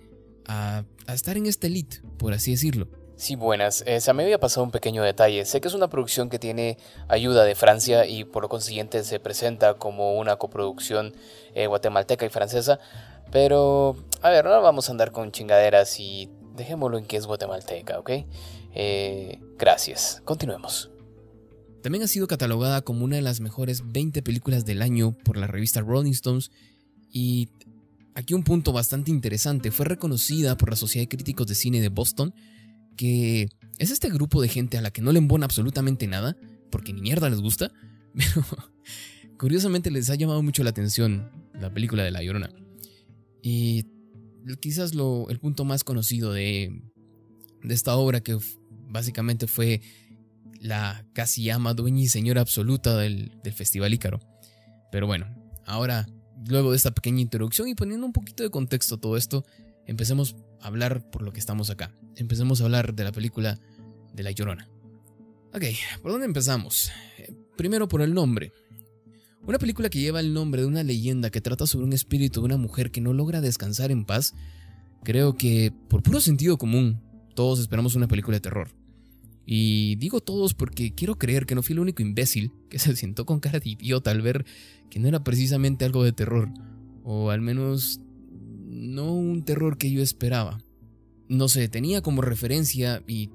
a, 0.48 0.84
a 1.06 1.14
estar 1.14 1.38
en 1.38 1.46
este 1.46 1.68
elite, 1.68 2.02
por 2.18 2.34
así 2.34 2.50
decirlo. 2.50 2.88
Sí, 3.18 3.36
buenas. 3.36 3.84
Eh, 3.86 4.02
se 4.02 4.12
me 4.14 4.24
había 4.24 4.40
pasado 4.40 4.64
un 4.64 4.72
pequeño 4.72 5.04
detalle. 5.04 5.46
Sé 5.46 5.62
que 5.62 5.68
es 5.68 5.76
una 5.76 5.92
producción 5.92 6.30
que 6.30 6.40
tiene 6.40 6.80
ayuda 7.08 7.44
de 7.44 7.54
Francia 7.54 8.08
y 8.08 8.24
por 8.24 8.42
lo 8.42 8.50
consiguiente 8.50 9.04
se 9.04 9.20
presenta 9.20 9.76
como 9.76 10.18
una 10.18 10.38
coproducción 10.38 11.14
eh, 11.54 11.68
guatemalteca 11.68 12.26
y 12.26 12.30
francesa. 12.30 12.80
Pero, 13.32 13.96
a 14.24 14.32
ver, 14.32 14.46
no 14.46 14.60
vamos 14.62 14.90
a 14.90 14.92
andar 14.92 15.12
con 15.12 15.32
chingaderas 15.32 16.00
y 16.00 16.32
dejémoslo 16.60 17.00
en 17.00 17.06
que 17.06 17.18
es 17.18 17.26
guatemalteca, 17.26 18.00
¿ok? 18.00 18.12
Eh, 18.76 19.40
gracias. 19.58 20.22
Continuemos. 20.26 20.92
También 21.82 22.04
ha 22.04 22.08
sido 22.08 22.28
catalogada 22.28 22.82
como 22.82 23.06
una 23.06 23.16
de 23.16 23.22
las 23.24 23.40
mejores 23.40 23.92
20 23.92 24.22
películas 24.22 24.66
del 24.66 24.82
año 24.84 25.18
por 25.24 25.38
la 25.38 25.48
revista 25.48 25.82
Rolling 25.82 26.12
Stones 26.12 26.52
y 27.12 27.50
aquí 28.14 28.34
un 28.34 28.44
punto 28.44 28.74
bastante 28.74 29.10
interesante, 29.10 29.72
fue 29.72 29.86
reconocida 29.86 30.56
por 30.58 30.70
la 30.70 30.76
Sociedad 30.76 31.04
de 31.04 31.10
Críticos 31.10 31.48
de 31.48 31.56
Cine 31.56 31.82
de 31.82 31.90
Boston 31.90 32.34
que 33.00 33.48
es 33.78 33.92
este 33.92 34.10
grupo 34.10 34.42
de 34.42 34.50
gente 34.50 34.78
a 34.78 34.82
la 34.82 34.92
que 34.92 35.02
no 35.02 35.14
le 35.14 35.20
embona 35.20 35.46
absolutamente 35.46 36.06
nada, 36.06 36.36
porque 36.70 36.92
ni 36.92 37.00
mierda 37.00 37.30
les 37.30 37.40
gusta, 37.40 37.72
pero 38.14 38.46
curiosamente 39.38 39.90
les 39.90 40.10
ha 40.10 40.16
llamado 40.16 40.44
mucho 40.44 40.66
la 40.66 40.72
atención 40.72 41.32
la 41.54 41.74
película 41.74 42.04
de 42.04 42.12
La 42.12 42.22
Llorona. 42.22 42.50
Y 43.42 43.86
quizás 44.60 44.94
lo, 44.96 45.30
el 45.30 45.40
punto 45.40 45.66
más 45.66 45.84
conocido 45.84 46.34
de, 46.34 46.82
de 47.64 47.74
esta 47.74 47.96
obra, 47.96 48.22
que 48.22 48.38
básicamente 48.88 49.48
fue 49.48 49.82
la 50.60 51.06
casi 51.14 51.50
ama, 51.50 51.74
dueña 51.74 52.02
y 52.02 52.08
señora 52.08 52.42
absoluta 52.42 52.98
del, 52.98 53.32
del 53.44 53.54
Festival 53.54 53.94
Ícaro. 53.94 54.20
Pero 54.92 55.08
bueno, 55.08 55.28
ahora, 55.66 56.08
luego 56.48 56.72
de 56.72 56.78
esta 56.78 56.92
pequeña 56.92 57.22
introducción 57.22 57.68
y 57.68 57.76
poniendo 57.76 58.06
un 58.06 58.14
poquito 58.14 58.44
de 58.44 58.50
contexto 58.50 58.96
a 58.96 59.00
todo 59.00 59.18
esto, 59.18 59.46
empecemos 59.86 60.36
a 60.62 60.68
hablar 60.68 61.10
por 61.10 61.22
lo 61.22 61.32
que 61.32 61.40
estamos 61.40 61.70
acá. 61.70 61.96
Empecemos 62.16 62.62
a 62.62 62.66
hablar 62.66 62.94
de 62.94 63.04
la 63.04 63.12
película 63.12 63.60
de 64.14 64.24
La 64.24 64.32
Llorona. 64.32 64.70
Ok, 65.54 65.64
¿por 66.02 66.12
dónde 66.12 66.26
empezamos? 66.26 66.92
Eh, 67.18 67.34
primero 67.56 67.88
por 67.88 68.02
el 68.02 68.14
nombre. 68.14 68.52
Una 69.46 69.58
película 69.58 69.90
que 69.90 70.00
lleva 70.00 70.20
el 70.20 70.34
nombre 70.34 70.62
de 70.62 70.68
una 70.68 70.84
leyenda 70.84 71.30
que 71.30 71.42
trata 71.42 71.66
sobre 71.66 71.86
un 71.86 71.94
espíritu 71.94 72.42
de 72.42 72.46
una 72.46 72.58
mujer 72.58 72.92
que 72.92 73.02
no 73.02 73.14
logra 73.14 73.42
descansar 73.42 73.92
en 73.92 74.06
paz. 74.06 74.36
Creo 75.04 75.36
que, 75.36 75.74
por 75.88 76.04
puro 76.04 76.20
sentido 76.20 76.58
común, 76.58 77.02
todos 77.36 77.60
esperamos 77.60 77.96
una 77.96 78.08
película 78.08 78.38
de 78.38 78.42
terror. 78.42 78.70
Y 79.46 79.96
digo 79.96 80.22
todos 80.22 80.54
porque 80.54 80.94
quiero 80.94 81.18
creer 81.18 81.46
que 81.46 81.56
no 81.56 81.64
fui 81.64 81.74
el 81.74 81.80
único 81.80 82.04
imbécil 82.04 82.52
que 82.70 82.78
se 82.78 82.96
sentó 82.96 83.26
con 83.26 83.40
cara 83.40 83.60
de 83.60 83.70
idiota 83.70 84.12
al 84.12 84.22
ver 84.22 84.46
que 84.90 85.00
no 85.00 85.08
era 85.08 85.24
precisamente 85.24 85.86
algo 85.86 86.04
de 86.04 86.12
terror. 86.12 86.50
O 87.04 87.32
al 87.32 87.42
menos 87.42 88.02
no 88.68 89.14
un 89.14 89.44
terror 89.44 89.78
que 89.78 89.90
yo 89.90 90.04
esperaba. 90.04 90.60
No 91.28 91.48
sé, 91.48 91.68
tenía 91.70 92.02
como 92.02 92.22
referencia 92.22 93.02
y 93.08 93.32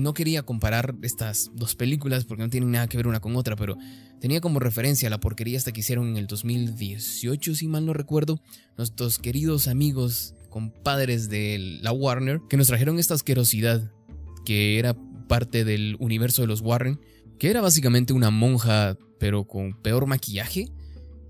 no 0.00 0.14
quería 0.14 0.42
comparar 0.42 0.94
estas 1.02 1.50
dos 1.54 1.74
películas 1.74 2.24
porque 2.24 2.42
no 2.42 2.50
tienen 2.50 2.70
nada 2.70 2.86
que 2.86 2.96
ver 2.96 3.08
una 3.08 3.20
con 3.20 3.34
otra, 3.34 3.56
pero 3.56 3.76
tenía 4.20 4.40
como 4.40 4.58
referencia 4.58 5.10
la 5.10 5.20
porquería 5.20 5.56
esta 5.56 5.72
que 5.72 5.80
hicieron 5.80 6.08
en 6.08 6.16
el 6.16 6.26
2018, 6.26 7.54
si 7.54 7.68
mal 7.68 7.86
no 7.86 7.92
recuerdo, 7.92 8.40
nuestros 8.76 9.18
queridos 9.18 9.68
amigos, 9.68 10.34
compadres 10.50 11.28
de 11.28 11.78
la 11.82 11.92
Warner, 11.92 12.40
que 12.48 12.56
nos 12.56 12.68
trajeron 12.68 12.98
esta 12.98 13.14
asquerosidad 13.14 13.92
que 14.44 14.78
era 14.78 14.96
parte 15.28 15.64
del 15.64 15.96
universo 16.00 16.42
de 16.42 16.48
los 16.48 16.60
Warren, 16.60 17.00
que 17.38 17.50
era 17.50 17.60
básicamente 17.60 18.12
una 18.12 18.30
monja, 18.30 18.96
pero 19.18 19.44
con 19.46 19.74
peor 19.82 20.06
maquillaje, 20.06 20.68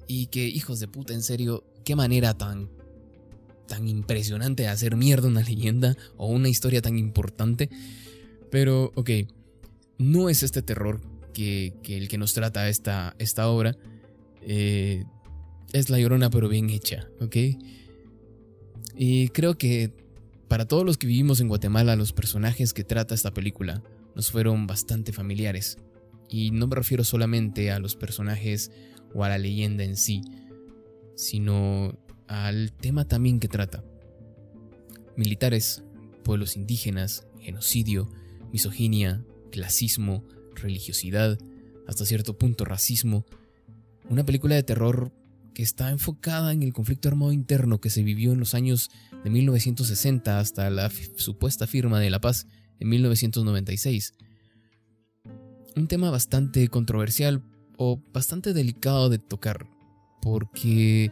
y 0.07 0.27
que, 0.27 0.47
hijos 0.47 0.81
de 0.81 0.89
puta, 0.89 1.13
en 1.13 1.23
serio, 1.23 1.65
qué 1.85 1.97
manera 1.97 2.37
tan 2.37 2.71
tan 3.67 3.87
impresionante 3.87 4.63
de 4.63 4.71
hacer 4.71 4.97
mierda 4.97 5.29
una 5.29 5.43
leyenda 5.43 5.95
o 6.17 6.27
una 6.27 6.49
historia 6.49 6.81
tan 6.81 6.99
importante. 6.99 7.69
Pero, 8.51 8.93
ok, 8.95 9.11
no 9.99 10.31
es 10.31 10.43
este 10.43 10.63
terror 10.63 11.03
que, 11.39 11.97
el 11.97 12.09
que 12.09 12.19
nos 12.19 12.35
trata 12.35 12.69
esta, 12.69 13.15
esta 13.19 13.49
obra. 13.49 13.77
Eh, 14.43 15.05
es 15.73 15.91
La 15.91 15.99
Llorona, 15.99 16.31
pero 16.31 16.49
bien 16.49 16.71
hecha, 16.71 17.09
¿ok? 17.21 17.37
Y 18.97 19.29
creo 19.29 19.57
que 19.57 19.93
para 20.49 20.67
todos 20.67 20.85
los 20.85 20.99
que 20.99 21.07
vivimos 21.07 21.41
en 21.41 21.49
Guatemala, 21.49 21.95
los 21.95 22.13
personajes 22.13 22.73
que 22.73 22.85
trata 22.85 23.15
esta 23.15 23.33
película 23.33 23.83
nos 24.17 24.31
fueron 24.31 24.67
bastante 24.67 25.13
familiares. 25.13 25.79
Y 26.29 26.51
no 26.51 26.67
me 26.67 26.77
refiero 26.77 27.05
solamente 27.05 27.71
a 27.71 27.79
los 27.79 27.95
personajes 27.95 28.73
o 29.15 29.25
a 29.25 29.29
la 29.29 29.39
leyenda 29.39 29.85
en 29.85 29.97
sí, 29.97 30.23
sino 31.15 31.99
al 32.27 32.73
tema 32.73 33.07
también 33.07 33.41
que 33.41 33.49
trata. 33.49 33.85
Militares, 35.17 35.85
pueblos 36.25 36.57
indígenas, 36.57 37.27
genocidio, 37.41 38.09
misoginia, 38.53 39.25
clasismo, 39.51 40.25
religiosidad, 40.61 41.39
hasta 41.87 42.05
cierto 42.05 42.37
punto 42.37 42.65
racismo. 42.65 43.25
Una 44.09 44.25
película 44.25 44.55
de 44.55 44.63
terror 44.63 45.13
que 45.55 45.63
está 45.63 45.91
enfocada 45.91 46.53
en 46.53 46.63
el 46.63 46.73
conflicto 46.73 47.09
armado 47.09 47.33
interno 47.33 47.81
que 47.81 47.91
se 47.91 48.03
vivió 48.03 48.33
en 48.33 48.39
los 48.39 48.55
años 48.55 48.91
de 49.25 49.31
1960 49.31 50.39
hasta 50.39 50.71
la 50.71 50.91
supuesta 51.17 51.67
firma 51.67 51.99
de 51.99 52.11
la 52.11 52.21
paz 52.21 52.47
en 52.79 52.89
1996. 52.91 54.15
Un 55.75 55.89
tema 55.89 56.11
bastante 56.11 56.69
controversial 56.69 57.43
o 57.77 58.01
bastante 58.13 58.53
delicado 58.53 59.09
de 59.09 59.19
tocar, 59.19 59.67
porque 60.23 61.11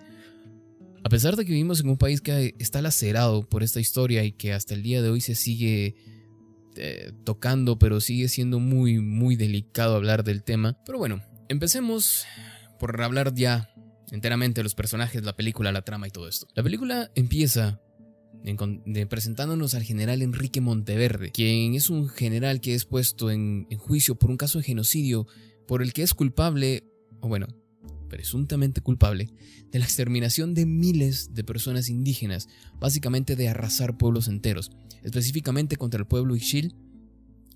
a 1.04 1.08
pesar 1.08 1.36
de 1.36 1.44
que 1.44 1.52
vivimos 1.52 1.80
en 1.80 1.88
un 1.88 1.96
país 1.96 2.20
que 2.20 2.54
está 2.58 2.82
lacerado 2.82 3.48
por 3.48 3.62
esta 3.62 3.80
historia 3.80 4.24
y 4.24 4.32
que 4.32 4.52
hasta 4.52 4.74
el 4.74 4.82
día 4.82 5.02
de 5.02 5.10
hoy 5.10 5.20
se 5.20 5.34
sigue 5.34 5.94
eh, 6.76 7.12
tocando, 7.24 7.78
pero 7.78 8.00
sigue 8.00 8.28
siendo 8.28 8.60
muy, 8.60 9.00
muy 9.00 9.36
delicado 9.36 9.96
hablar 9.96 10.24
del 10.24 10.42
tema. 10.42 10.78
Pero 10.84 10.98
bueno, 10.98 11.22
empecemos 11.48 12.24
por 12.78 13.00
hablar 13.02 13.34
ya 13.34 13.70
enteramente 14.10 14.60
de 14.60 14.64
los 14.64 14.74
personajes, 14.74 15.22
la 15.24 15.36
película, 15.36 15.72
la 15.72 15.82
trama 15.82 16.08
y 16.08 16.10
todo 16.10 16.28
esto. 16.28 16.46
La 16.54 16.62
película 16.62 17.10
empieza 17.14 17.80
presentándonos 19.08 19.74
al 19.74 19.82
general 19.82 20.22
Enrique 20.22 20.60
Monteverde, 20.60 21.32
quien 21.32 21.74
es 21.74 21.90
un 21.90 22.08
general 22.08 22.60
que 22.60 22.74
es 22.74 22.84
puesto 22.84 23.30
en, 23.30 23.66
en 23.70 23.78
juicio 23.78 24.14
por 24.16 24.30
un 24.30 24.36
caso 24.36 24.58
de 24.58 24.64
genocidio 24.64 25.26
por 25.66 25.82
el 25.82 25.92
que 25.92 26.02
es 26.02 26.14
culpable, 26.14 26.84
o 27.20 27.28
bueno, 27.28 27.48
presuntamente 28.08 28.80
culpable, 28.80 29.30
de 29.70 29.78
la 29.78 29.84
exterminación 29.84 30.54
de 30.54 30.66
miles 30.66 31.34
de 31.34 31.44
personas 31.44 31.88
indígenas, 31.88 32.48
básicamente 32.78 33.36
de 33.36 33.48
arrasar 33.48 33.98
pueblos 33.98 34.28
enteros 34.28 34.70
específicamente 35.06 35.76
contra 35.76 36.00
el 36.00 36.06
pueblo 36.06 36.34
Ixil. 36.34 36.74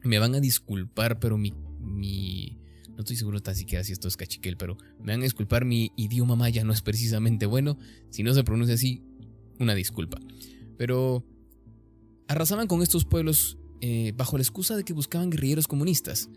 Me 0.05 0.19
van 0.19 0.35
a 0.37 0.41
disculpar, 0.41 1.19
pero 1.19 1.37
mi, 1.37 1.53
mi 1.81 2.59
no 2.89 3.01
estoy 3.01 3.17
seguro 3.17 3.43
tan 3.43 3.57
siquiera 3.57 3.83
si 3.83 3.93
esto 3.93 4.07
es 4.07 4.17
cachiquel, 4.17 4.57
pero 4.57 4.79
me 5.01 5.13
van 5.13 5.21
a 5.21 5.25
disculpar, 5.25 5.65
mi 5.65 5.91
idioma 5.97 6.37
maya 6.37 6.65
no 6.65 6.73
es 6.73 6.81
precisamente 6.81 7.47
bueno. 7.47 7.77
Si 8.11 8.23
no 8.23 8.33
se 8.33 8.45
pronuncia 8.45 8.77
así, 8.77 9.03
una 9.59 9.75
disculpa. 9.75 10.21
Pero 10.79 11.27
arrasaban 12.29 12.69
con 12.69 12.83
estos 12.83 13.05
pueblos 13.05 13.59
eh, 13.81 14.13
bajo 14.17 14.39
la 14.39 14.43
excusa 14.43 14.77
de 14.77 14.85
que 14.85 14.93
buscaban 14.93 15.31
guerrilleros 15.31 15.67
comunistas. 15.67 16.31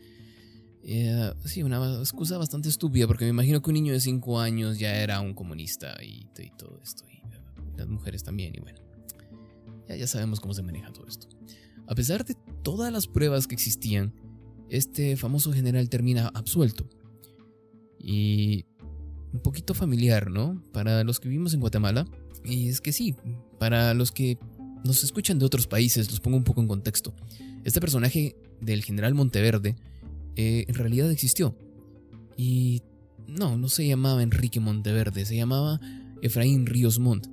Eh, 0.86 1.34
sí, 1.46 1.64
una 1.64 2.00
excusa 2.00 2.38
bastante 2.38 2.70
estúpida, 2.70 3.08
porque 3.08 3.26
me 3.26 3.30
imagino 3.30 3.62
que 3.62 3.70
un 3.70 3.76
niño 3.76 3.94
de 3.94 4.02
5 4.02 4.40
años 4.40 4.80
ya 4.80 4.96
era 4.96 5.22
un 5.22 5.34
comunista 5.34 5.96
y, 6.04 6.28
y 6.38 6.50
todo 6.58 6.80
esto, 6.84 7.06
y 7.10 7.22
las 7.78 7.88
mujeres 7.88 8.24
también, 8.24 8.54
y 8.56 8.60
bueno. 8.60 8.80
Ya, 9.88 10.08
sabemos 10.08 10.40
cómo 10.40 10.54
se 10.54 10.64
maneja 10.64 10.92
todo 10.92 11.08
esto. 11.08 11.28
A 11.88 11.96
pesar 11.96 12.26
de 12.26 12.36
todas 12.64 12.92
las 12.92 13.08
pruebas 13.08 13.48
que 13.48 13.56
existían, 13.56 14.14
este 14.70 15.18
famoso 15.18 15.54
general 15.54 15.90
termina 15.90 16.30
absuelto. 16.34 16.90
Y 18.00 18.66
un 19.34 19.42
poquito 19.42 19.74
familiar, 19.74 20.32
¿no? 20.32 20.64
Para 20.72 21.04
los 21.04 21.20
que 21.20 21.30
vivimos 21.30 21.54
en 21.54 21.60
Guatemala. 21.60 22.08
Y 22.46 22.70
es 22.70 22.82
que 22.82 22.92
sí, 22.92 23.16
para 23.60 23.94
los 23.94 24.12
que 24.12 24.38
nos 24.84 25.04
escuchan 25.04 25.40
de 25.40 25.46
otros 25.46 25.68
países, 25.68 26.10
los 26.10 26.20
pongo 26.20 26.38
un 26.38 26.44
poco 26.44 26.62
en 26.62 26.68
contexto. 26.68 27.14
Este 27.64 27.80
personaje 27.80 28.36
del 28.62 28.84
general 28.84 29.14
Monteverde 29.14 29.76
eh, 30.36 30.66
en 30.68 30.76
realidad 30.76 31.12
existió. 31.12 31.58
Y 32.38 32.82
no, 33.28 33.58
no 33.58 33.70
se 33.70 33.88
llamaba 33.88 34.24
Enrique 34.24 34.60
Monteverde, 34.60 35.26
se 35.26 35.36
llamaba 35.36 35.80
Efraín 36.22 36.66
Ríos 36.66 37.00
Montt 37.00 37.28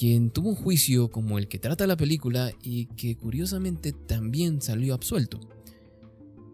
quien 0.00 0.30
tuvo 0.30 0.48
un 0.48 0.54
juicio 0.54 1.10
como 1.10 1.38
el 1.38 1.46
que 1.46 1.58
trata 1.58 1.86
la 1.86 1.96
película 1.96 2.52
y 2.62 2.86
que 2.86 3.18
curiosamente 3.18 3.92
también 3.92 4.62
salió 4.62 4.94
absuelto. 4.94 5.40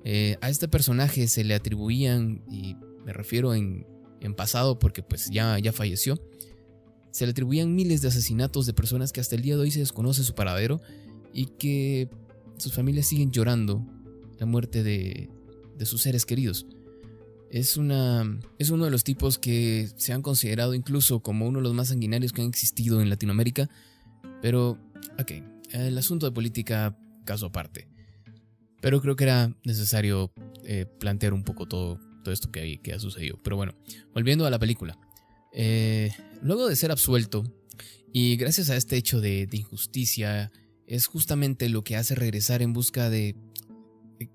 Eh, 0.05 0.37
a 0.41 0.51
este 0.51 0.67
personaje 0.67 1.29
se 1.29 1.45
le 1.45 1.55
atribuían, 1.55 2.43
y 2.51 2.75
me 3.05 3.13
refiero 3.13 3.55
en, 3.55 3.87
pasado 4.37 4.81
porque 4.81 5.05
pues 5.05 5.31
ya, 5.31 5.57
ya 5.61 5.73
falleció, 5.73 6.21
se 7.13 7.25
le 7.25 7.31
atribuían 7.31 7.77
miles 7.77 8.03
de 8.03 8.09
asesinatos 8.09 8.67
de 8.67 8.73
personas 8.73 9.13
que 9.13 9.21
hasta 9.21 9.37
el 9.37 9.43
día 9.43 9.55
de 9.55 9.63
hoy 9.63 9.71
se 9.71 9.79
desconoce 9.79 10.25
su 10.25 10.35
paradero 10.35 10.81
y 11.33 11.47
que 11.47 12.11
sus 12.57 12.73
familias 12.73 13.07
siguen 13.07 13.31
llorando 13.31 13.87
la 14.41 14.47
muerte 14.47 14.83
de, 14.83 15.31
de 15.77 15.87
sus 15.87 16.03
seres 16.03 16.25
queridos. 16.25 16.67
Es, 17.51 17.77
una, 17.77 18.39
es 18.59 18.71
uno 18.71 18.85
de 18.85 18.91
los 18.91 19.05
tipos 19.05 19.39
que 19.39 19.89
se 19.97 20.13
han 20.13 20.23
considerado 20.23 20.75
incluso 20.75 21.21
como 21.21 21.47
uno 21.47 21.59
de 21.59 21.65
los 21.65 21.75
más 21.75 21.89
sanguinarios 21.89 22.33
que 22.33 22.43
han 22.43 22.49
existido 22.49 23.01
en 23.01 23.09
Latinoamérica. 23.09 23.69
Pero, 24.43 24.79
ok, 25.19 25.33
el 25.71 25.97
asunto 25.97 26.27
de 26.27 26.33
política, 26.33 26.99
caso 27.25 27.47
aparte. 27.47 27.89
Pero 28.81 29.01
creo 29.01 29.17
que 29.17 29.25
era 29.25 29.55
necesario 29.65 30.33
eh, 30.65 30.87
plantear 30.99 31.33
un 31.33 31.45
poco 31.45 31.67
todo, 31.67 31.99
todo 32.23 32.33
esto 32.33 32.51
que, 32.51 32.81
que, 32.83 32.93
ha 32.93 32.99
sucedido. 32.99 33.39
Pero 33.43 33.57
bueno, 33.57 33.75
volviendo 34.13 34.47
a 34.47 34.51
la 34.51 34.59
película. 34.59 34.99
Eh, 35.53 36.11
luego 36.43 36.69
de 36.69 36.77
ser 36.77 36.91
absuelto, 36.91 37.45
y 38.13 38.37
gracias 38.37 38.71
a 38.71 38.77
este 38.77 38.97
hecho 38.97 39.21
de, 39.21 39.47
de 39.47 39.57
injusticia, 39.57 40.51
es 40.87 41.07
justamente 41.07 41.69
lo 41.69 41.83
que 41.83 41.97
hace 41.97 42.15
regresar 42.15 42.63
en 42.63 42.73
busca 42.73 43.11
de 43.11 43.35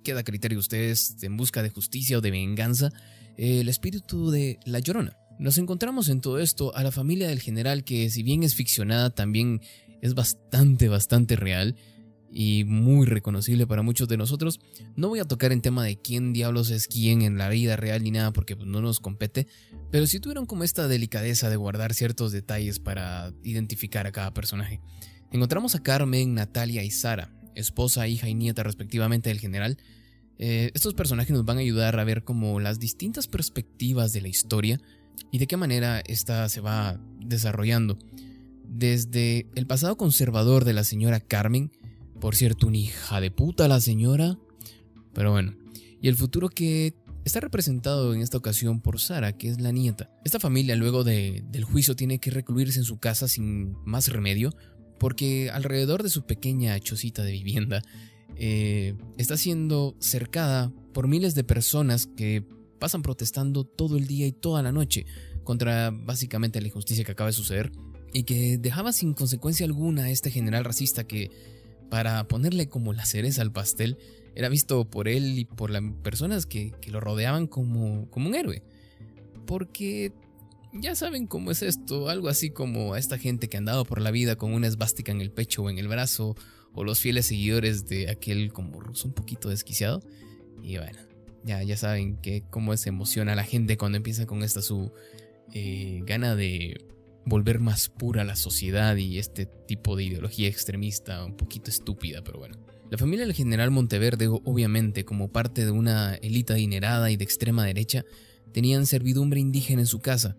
queda 0.04 0.24
criterio 0.24 0.58
de 0.58 0.62
ustedes 0.62 1.18
en 1.22 1.38
busca 1.38 1.64
de 1.64 1.70
justicia 1.70 2.18
o 2.18 2.22
de 2.22 2.32
venganza, 2.32 2.90
el 3.38 3.70
espíritu 3.70 4.32
de 4.32 4.60
La 4.66 4.80
Llorona. 4.80 5.18
Nos 5.40 5.58
encontramos 5.58 6.10
en 6.10 6.22
todo 6.22 6.40
esto 6.40 6.76
a 6.76 6.84
la 6.84 6.92
familia 6.92 7.28
del 7.28 7.40
general 7.40 7.84
que 7.84 8.10
si 8.10 8.22
bien 8.22 8.44
es 8.44 8.56
ficcionada 8.56 9.10
también 9.10 9.62
es 10.02 10.14
bastante, 10.14 10.90
bastante 10.90 11.36
real 11.36 11.76
y 12.32 12.64
muy 12.64 13.06
reconocible 13.06 13.68
para 13.68 13.82
muchos 13.82 14.08
de 14.08 14.18
nosotros. 14.18 14.60
No 14.96 15.10
voy 15.10 15.20
a 15.20 15.26
tocar 15.26 15.52
en 15.52 15.62
tema 15.62 15.84
de 15.84 16.00
quién 16.00 16.34
diablos 16.34 16.70
es 16.70 16.88
quién 16.88 17.22
en 17.22 17.38
la 17.38 17.50
vida 17.50 17.76
real 17.76 18.04
ni 18.04 18.12
nada 18.12 18.32
porque 18.32 18.56
pues, 18.56 18.68
no 18.68 18.82
nos 18.82 19.00
compete, 19.00 19.48
pero 19.92 20.08
si 20.08 20.20
tuvieron 20.20 20.46
como 20.46 20.64
esta 20.64 20.88
delicadeza 20.88 21.50
de 21.50 21.56
guardar 21.56 21.94
ciertos 21.94 22.32
detalles 22.32 22.80
para 22.80 23.34
identificar 23.44 24.08
a 24.08 24.12
cada 24.12 24.34
personaje. 24.34 24.80
Encontramos 25.32 25.76
a 25.76 25.84
Carmen, 25.84 26.34
Natalia 26.34 26.84
y 26.84 26.92
Sara, 26.92 27.34
esposa, 27.56 28.08
hija 28.08 28.30
y 28.30 28.34
nieta 28.34 28.64
respectivamente 28.64 29.30
del 29.30 29.40
general, 29.40 29.78
eh, 30.38 30.72
estos 30.74 30.94
personajes 30.94 31.32
nos 31.32 31.46
van 31.46 31.58
a 31.58 31.62
ayudar 31.62 32.00
a 32.00 32.04
ver 32.04 32.24
como 32.24 32.60
las 32.60 32.80
distintas 32.80 33.28
perspectivas 33.28 34.12
de 34.12 34.22
la 34.22 34.28
historia 34.28 34.80
y 35.32 35.38
de 35.38 35.48
qué 35.48 35.58
manera 35.58 36.02
esta 36.06 36.50
se 36.50 36.62
va 36.62 37.00
desarrollando. 37.20 38.00
Desde 38.66 39.48
el 39.56 39.68
pasado 39.68 39.98
conservador 39.98 40.66
de 40.66 40.74
la 40.74 40.84
señora 40.84 41.20
Carmen, 41.20 41.72
por 42.20 42.36
cierto, 42.36 42.68
una 42.68 42.78
hija 42.78 43.22
de 43.22 43.30
puta 43.30 43.68
la 43.68 43.80
señora, 43.80 44.38
pero 45.14 45.32
bueno, 45.32 45.56
y 46.02 46.08
el 46.08 46.16
futuro 46.16 46.50
que 46.50 46.96
está 47.26 47.40
representado 47.40 48.14
en 48.14 48.22
esta 48.22 48.38
ocasión 48.38 48.82
por 48.82 49.00
Sara, 49.00 49.38
que 49.38 49.50
es 49.50 49.62
la 49.62 49.72
nieta. 49.72 50.10
Esta 50.26 50.40
familia 50.40 50.76
luego 50.76 51.04
del 51.04 51.64
juicio 51.64 51.96
tiene 51.96 52.20
que 52.20 52.32
recluirse 52.32 52.80
en 52.80 52.86
su 52.86 52.98
casa 52.98 53.28
sin 53.28 53.76
más 53.86 54.08
remedio 54.08 54.52
porque 55.02 55.50
alrededor 55.50 56.04
de 56.04 56.10
su 56.10 56.28
pequeña 56.28 56.80
chocita 56.80 57.24
de 57.24 57.32
vivienda 57.32 57.82
eh, 58.36 58.94
está 59.18 59.36
siendo 59.36 59.96
cercada 59.98 60.72
por 60.94 61.08
miles 61.08 61.34
de 61.34 61.44
personas 61.44 62.06
que 62.06 62.46
pasan 62.78 63.02
protestando 63.02 63.64
todo 63.64 63.98
el 63.98 64.06
día 64.06 64.28
y 64.28 64.32
toda 64.32 64.62
la 64.62 64.72
noche 64.72 65.08
contra 65.44 65.90
básicamente 65.90 66.62
la 66.62 66.68
injusticia 66.68 67.04
que 67.04 67.14
acaba 67.14 67.32
de 67.32 67.34
suceder 67.34 67.72
y 68.14 68.26
que 68.26 68.60
dejaba 68.60 68.94
sin 68.94 69.16
consecuencia 69.16 69.66
alguna 69.66 70.04
a 70.04 70.12
este 70.12 70.30
general 70.30 70.66
racista 70.66 71.04
que, 71.04 71.32
para 71.90 72.28
ponerle 72.28 72.70
como 72.70 72.94
la 72.94 73.06
cereza 73.06 73.42
al 73.42 73.52
pastel, 73.52 73.98
era 74.36 74.50
visto 74.50 74.88
por 74.88 75.08
él 75.08 75.40
y 75.40 75.46
por 75.46 75.72
las 75.72 75.82
personas 76.04 76.46
que, 76.46 76.74
lo 76.86 77.00
rodeaban 77.00 77.48
como, 77.48 78.08
como 78.12 78.30
un 78.30 78.36
héroe. 78.36 78.62
Porque 79.48 80.14
ya 80.74 80.96
saben 80.96 81.28
cómo 81.28 81.52
es 81.52 81.62
esto, 81.62 82.10
algo 82.10 82.30
así 82.30 82.50
como 82.50 82.94
a 82.94 83.00
esta 83.00 83.18
gente 83.18 83.50
que 83.50 83.58
ha 83.58 83.60
andado 83.60 83.86
por 83.86 84.02
la 84.02 84.12
vida 84.12 84.36
con 84.36 84.54
una 84.54 84.68
esvástica 84.68 85.12
en 85.12 85.22
el 85.22 85.32
pecho 85.32 85.64
o 85.64 85.70
en 85.70 85.78
el 85.78 85.88
brazo, 85.88 86.36
o 86.74 86.84
los 86.84 87.00
fieles 87.00 87.26
seguidores 87.26 87.88
de 87.88 88.10
aquel 88.10 88.54
como 88.54 88.80
ruso 88.80 89.08
un 89.08 89.14
poquito 89.14 89.50
desquiciado. 89.50 90.02
Y 90.64 90.78
bueno, 90.78 91.00
ya, 91.44 91.62
ya 91.64 91.76
saben 91.76 92.18
que 92.18 92.44
cómo 92.50 92.76
se 92.78 92.90
emociona 92.90 93.34
a 93.34 93.36
la 93.36 93.44
gente 93.44 93.78
cuando 93.78 93.98
empieza 93.98 94.26
con 94.26 94.44
esta 94.44 94.62
su 94.62 94.92
eh, 95.54 96.02
gana 96.06 96.36
de 96.36 96.86
volver 97.26 97.60
más 97.60 97.90
pura 97.90 98.24
la 98.24 98.36
sociedad 98.36 98.96
y 98.96 99.20
este 99.20 99.46
tipo 99.46 99.96
de 99.96 100.06
ideología 100.06 100.48
extremista 100.48 101.24
un 101.26 101.36
poquito 101.36 101.70
estúpida, 101.70 102.24
pero 102.24 102.40
bueno. 102.40 102.58
La 102.90 102.98
familia 102.98 103.26
del 103.26 103.36
general 103.36 103.72
Monteverde, 103.72 104.28
obviamente, 104.28 105.06
como 105.06 105.32
parte 105.32 105.64
de 105.64 105.72
una 105.72 106.16
élite 106.16 106.54
adinerada 106.54 107.10
y 107.10 107.16
de 107.16 107.24
extrema 107.24 107.66
derecha, 107.66 108.04
tenían 108.52 108.86
servidumbre 108.86 109.40
indígena 109.40 109.82
en 109.82 109.88
su 109.88 110.00
casa, 110.00 110.38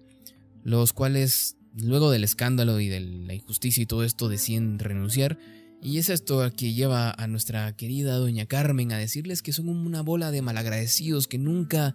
los 0.63 0.93
cuales, 0.93 1.57
luego 1.75 2.11
del 2.11 2.25
escándalo 2.25 2.81
y 2.81 2.89
de 2.89 3.01
la 3.01 3.35
injusticia 3.35 3.83
y 3.83 3.87
todo 3.87 4.05
esto, 4.05 4.29
deciden 4.29 4.79
renunciar. 4.79 5.39
Y 5.81 5.99
es 5.99 6.11
esto 6.11 6.49
que 6.57 6.75
lleva 6.75 7.11
a 7.11 7.27
nuestra 7.27 7.75
querida 7.77 8.17
doña 8.17 8.47
Carmen 8.47 8.93
a 8.93 8.99
decirles 8.99 9.43
que 9.43 9.53
son 9.53 9.69
una 9.69 10.03
bola 10.03 10.31
de 10.31 10.43
malagradecidos 10.43 11.27
que 11.27 11.39
nunca 11.39 11.95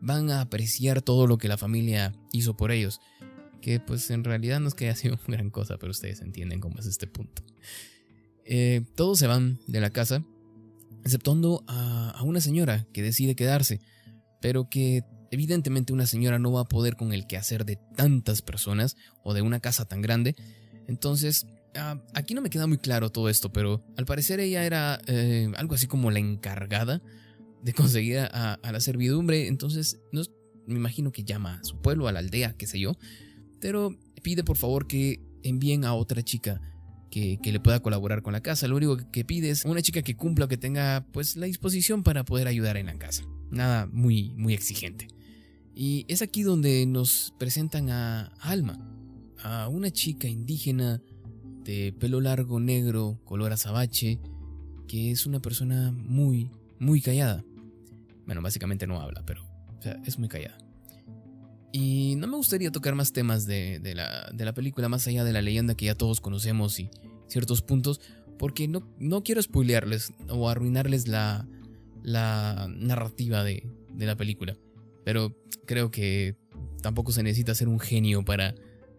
van 0.00 0.30
a 0.30 0.40
apreciar 0.40 1.02
todo 1.02 1.26
lo 1.26 1.38
que 1.38 1.48
la 1.48 1.56
familia 1.56 2.14
hizo 2.32 2.56
por 2.56 2.72
ellos 2.72 3.00
que 3.60 3.80
pues 3.80 4.10
en 4.10 4.24
realidad 4.24 4.60
no 4.60 4.68
es 4.68 4.74
que 4.74 4.86
haya 4.86 4.96
sido 4.96 5.18
gran 5.26 5.50
cosa, 5.50 5.76
pero 5.78 5.90
ustedes 5.90 6.20
entienden 6.20 6.60
cómo 6.60 6.78
es 6.78 6.86
este 6.86 7.06
punto. 7.06 7.42
Eh, 8.44 8.82
todos 8.94 9.18
se 9.18 9.26
van 9.26 9.58
de 9.66 9.80
la 9.80 9.90
casa, 9.90 10.24
exceptuando 11.04 11.64
a, 11.66 12.10
a 12.10 12.22
una 12.22 12.40
señora 12.40 12.86
que 12.92 13.02
decide 13.02 13.34
quedarse, 13.34 13.80
pero 14.40 14.68
que 14.70 15.02
evidentemente 15.30 15.92
una 15.92 16.06
señora 16.06 16.38
no 16.38 16.52
va 16.52 16.62
a 16.62 16.68
poder 16.68 16.96
con 16.96 17.12
el 17.12 17.26
quehacer 17.26 17.64
de 17.64 17.76
tantas 17.96 18.42
personas 18.42 18.96
o 19.22 19.34
de 19.34 19.42
una 19.42 19.60
casa 19.60 19.84
tan 19.84 20.02
grande. 20.02 20.36
Entonces, 20.86 21.46
ah, 21.76 22.02
aquí 22.14 22.34
no 22.34 22.40
me 22.40 22.50
queda 22.50 22.66
muy 22.66 22.78
claro 22.78 23.10
todo 23.10 23.28
esto, 23.28 23.52
pero 23.52 23.84
al 23.96 24.04
parecer 24.04 24.40
ella 24.40 24.64
era 24.64 25.00
eh, 25.06 25.50
algo 25.56 25.74
así 25.74 25.86
como 25.86 26.10
la 26.10 26.18
encargada 26.18 27.02
de 27.62 27.72
conseguir 27.74 28.18
a, 28.18 28.58
la 28.62 28.80
servidumbre. 28.80 29.48
Entonces, 29.48 30.00
no, 30.12 30.22
me 30.66 30.76
imagino 30.76 31.12
que 31.12 31.24
llama 31.24 31.58
a 31.60 31.64
su 31.64 31.80
pueblo, 31.80 32.08
a 32.08 32.12
la 32.12 32.20
aldea, 32.20 32.54
qué 32.54 32.66
sé 32.66 32.78
yo, 32.78 32.96
pero 33.60 33.96
pide 34.22 34.44
por 34.44 34.56
favor 34.56 34.86
que 34.86 35.20
envíen 35.42 35.84
a 35.84 35.94
otra 35.94 36.22
chica 36.22 36.60
que, 37.10 37.38
le 37.42 37.60
pueda 37.60 37.80
colaborar 37.80 38.22
con 38.22 38.32
la 38.32 38.40
casa. 38.40 38.68
Lo 38.68 38.76
único 38.76 38.96
que 39.10 39.24
pide 39.24 39.50
es 39.50 39.64
una 39.64 39.82
chica 39.82 40.02
que 40.02 40.16
cumpla 40.16 40.44
o 40.44 40.48
que 40.48 40.56
tenga 40.56 41.06
pues 41.12 41.36
la 41.36 41.46
disposición 41.46 42.02
para 42.02 42.24
poder 42.24 42.48
ayudar 42.48 42.76
en 42.76 42.86
la 42.86 42.98
casa. 42.98 43.24
Nada 43.50 43.86
muy, 43.86 44.34
muy 44.36 44.54
exigente. 44.54 45.08
Y 45.80 46.04
es 46.08 46.22
aquí 46.22 46.42
donde 46.42 46.84
nos 46.86 47.32
presentan 47.38 47.88
a 47.90 48.32
Alma, 48.40 48.80
a 49.44 49.68
una 49.68 49.92
chica 49.92 50.26
indígena 50.26 51.00
de 51.62 51.94
pelo 52.00 52.20
largo 52.20 52.58
negro, 52.58 53.20
color 53.24 53.52
azabache, 53.52 54.18
que 54.88 55.12
es 55.12 55.24
una 55.24 55.38
persona 55.38 55.92
muy, 55.92 56.50
muy 56.80 57.00
callada. 57.00 57.44
Bueno, 58.26 58.42
básicamente 58.42 58.88
no 58.88 59.00
habla, 59.00 59.22
pero 59.24 59.44
es 60.04 60.18
muy 60.18 60.28
callada. 60.28 60.58
Y 61.70 62.16
no 62.16 62.26
me 62.26 62.36
gustaría 62.36 62.72
tocar 62.72 62.96
más 62.96 63.12
temas 63.12 63.46
de, 63.46 63.80
la, 63.94 64.54
película, 64.54 64.88
más 64.88 65.06
allá 65.06 65.22
de 65.22 65.32
la 65.32 65.42
leyenda 65.42 65.76
que 65.76 65.86
ya 65.86 65.94
todos 65.94 66.20
conocemos 66.20 66.80
y 66.80 66.90
ciertos 67.28 67.62
puntos, 67.62 68.00
porque 68.36 68.66
no, 68.66 68.82
no 68.98 69.22
quiero 69.22 69.40
spoilearles 69.40 70.12
o 70.28 70.48
arruinarles 70.48 71.06
la, 71.06 71.46
la 72.02 72.66
narrativa 72.68 73.44
de, 73.44 73.62
la 73.96 74.16
película. 74.16 74.56
Pero 75.04 75.36
creo 75.68 75.92
que 75.92 76.34
tampoco 76.82 77.12
se 77.12 77.22
necesita 77.22 77.54
ser 77.54 77.68
un 77.68 77.78
genio 77.78 78.24
para 78.24 78.54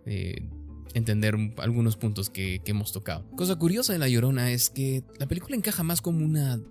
eh, 0.06 0.48
entender 0.94 1.36
algunos 1.58 1.98
puntos 1.98 2.30
que, 2.30 2.62
que 2.64 2.72
hemos 2.72 2.94
tocado. 2.94 3.30
Cosa 3.36 3.56
curiosa 3.58 3.92
de 3.92 4.00
La 4.00 4.08
Llorona 4.08 4.52
es 4.52 4.70
que 4.70 5.04
la 5.18 5.28
película 5.28 5.58
encaja 5.58 5.84
más 5.84 6.00
como 6.00 6.24
una 6.24 6.62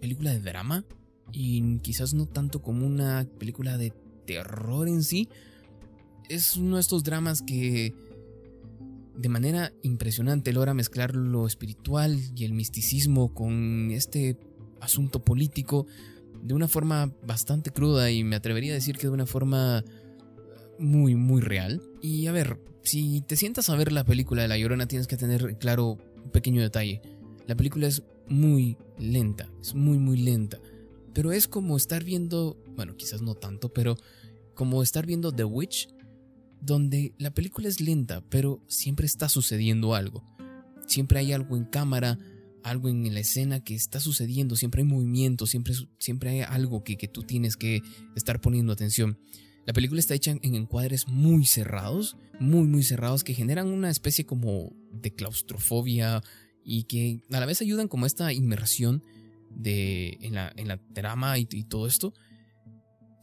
película 0.00 0.32
de 0.32 0.40
drama 0.40 0.84
y 1.32 1.78
quizás 1.78 2.12
no 2.12 2.26
tanto 2.26 2.60
como 2.60 2.84
una 2.84 3.26
película 3.38 3.78
de 3.78 3.92
terror 4.26 4.88
en 4.88 5.02
sí. 5.02 5.28
Es 6.28 6.56
uno 6.56 6.76
de 6.76 6.80
estos 6.80 7.04
dramas 7.04 7.40
que 7.40 7.94
de 9.16 9.28
manera 9.28 9.72
impresionante 9.82 10.52
logra 10.52 10.74
mezclar 10.74 11.14
lo 11.14 11.46
espiritual 11.46 12.18
y 12.34 12.44
el 12.44 12.52
misticismo 12.52 13.32
con 13.32 13.92
este 13.92 14.36
asunto 14.80 15.24
político 15.24 15.86
de 16.44 16.52
una 16.52 16.68
forma 16.68 17.10
bastante 17.26 17.70
cruda 17.70 18.10
y 18.10 18.22
me 18.22 18.36
atrevería 18.36 18.72
a 18.72 18.74
decir 18.74 18.98
que 18.98 19.06
de 19.06 19.12
una 19.14 19.24
forma 19.24 19.82
muy, 20.78 21.14
muy 21.14 21.40
real. 21.40 21.80
Y 22.02 22.26
a 22.26 22.32
ver, 22.32 22.60
si 22.82 23.22
te 23.22 23.34
sientas 23.34 23.70
a 23.70 23.76
ver 23.76 23.92
la 23.92 24.04
película 24.04 24.42
de 24.42 24.48
La 24.48 24.58
Llorona 24.58 24.86
tienes 24.86 25.06
que 25.06 25.16
tener 25.16 25.56
claro 25.56 25.96
un 26.22 26.30
pequeño 26.30 26.60
detalle. 26.60 27.00
La 27.46 27.54
película 27.54 27.86
es 27.86 28.02
muy 28.28 28.76
lenta, 28.98 29.50
es 29.62 29.74
muy, 29.74 29.98
muy 29.98 30.18
lenta. 30.18 30.60
Pero 31.14 31.32
es 31.32 31.48
como 31.48 31.78
estar 31.78 32.04
viendo, 32.04 32.62
bueno, 32.76 32.94
quizás 32.94 33.22
no 33.22 33.34
tanto, 33.34 33.72
pero 33.72 33.96
como 34.52 34.82
estar 34.82 35.06
viendo 35.06 35.32
The 35.32 35.44
Witch, 35.44 35.88
donde 36.60 37.14
la 37.16 37.32
película 37.32 37.68
es 37.68 37.80
lenta, 37.80 38.22
pero 38.28 38.60
siempre 38.66 39.06
está 39.06 39.30
sucediendo 39.30 39.94
algo. 39.94 40.22
Siempre 40.86 41.20
hay 41.20 41.32
algo 41.32 41.56
en 41.56 41.64
cámara, 41.64 42.18
algo 42.64 42.88
en 42.88 43.12
la 43.14 43.20
escena 43.20 43.60
que 43.60 43.74
está 43.74 44.00
sucediendo, 44.00 44.56
siempre 44.56 44.82
hay 44.82 44.88
movimiento, 44.88 45.46
siempre, 45.46 45.74
siempre 45.98 46.30
hay 46.30 46.40
algo 46.40 46.82
que, 46.82 46.96
que 46.96 47.08
tú 47.08 47.22
tienes 47.22 47.56
que 47.56 47.82
estar 48.16 48.40
poniendo 48.40 48.72
atención. 48.72 49.18
La 49.66 49.72
película 49.72 50.00
está 50.00 50.14
hecha 50.14 50.32
en 50.32 50.54
encuadres 50.54 51.08
muy 51.08 51.46
cerrados, 51.46 52.16
muy 52.38 52.66
muy 52.66 52.82
cerrados, 52.82 53.24
que 53.24 53.34
generan 53.34 53.68
una 53.68 53.90
especie 53.90 54.26
como 54.26 54.72
de 54.92 55.14
claustrofobia 55.14 56.22
y 56.64 56.84
que 56.84 57.20
a 57.30 57.40
la 57.40 57.46
vez 57.46 57.60
ayudan 57.62 57.88
como 57.88 58.06
esta 58.06 58.32
inmersión 58.32 59.02
de, 59.50 60.18
en, 60.20 60.34
la, 60.34 60.52
en 60.56 60.68
la 60.68 60.78
trama 60.92 61.38
y, 61.38 61.46
todo 61.64 61.86
esto, 61.86 62.14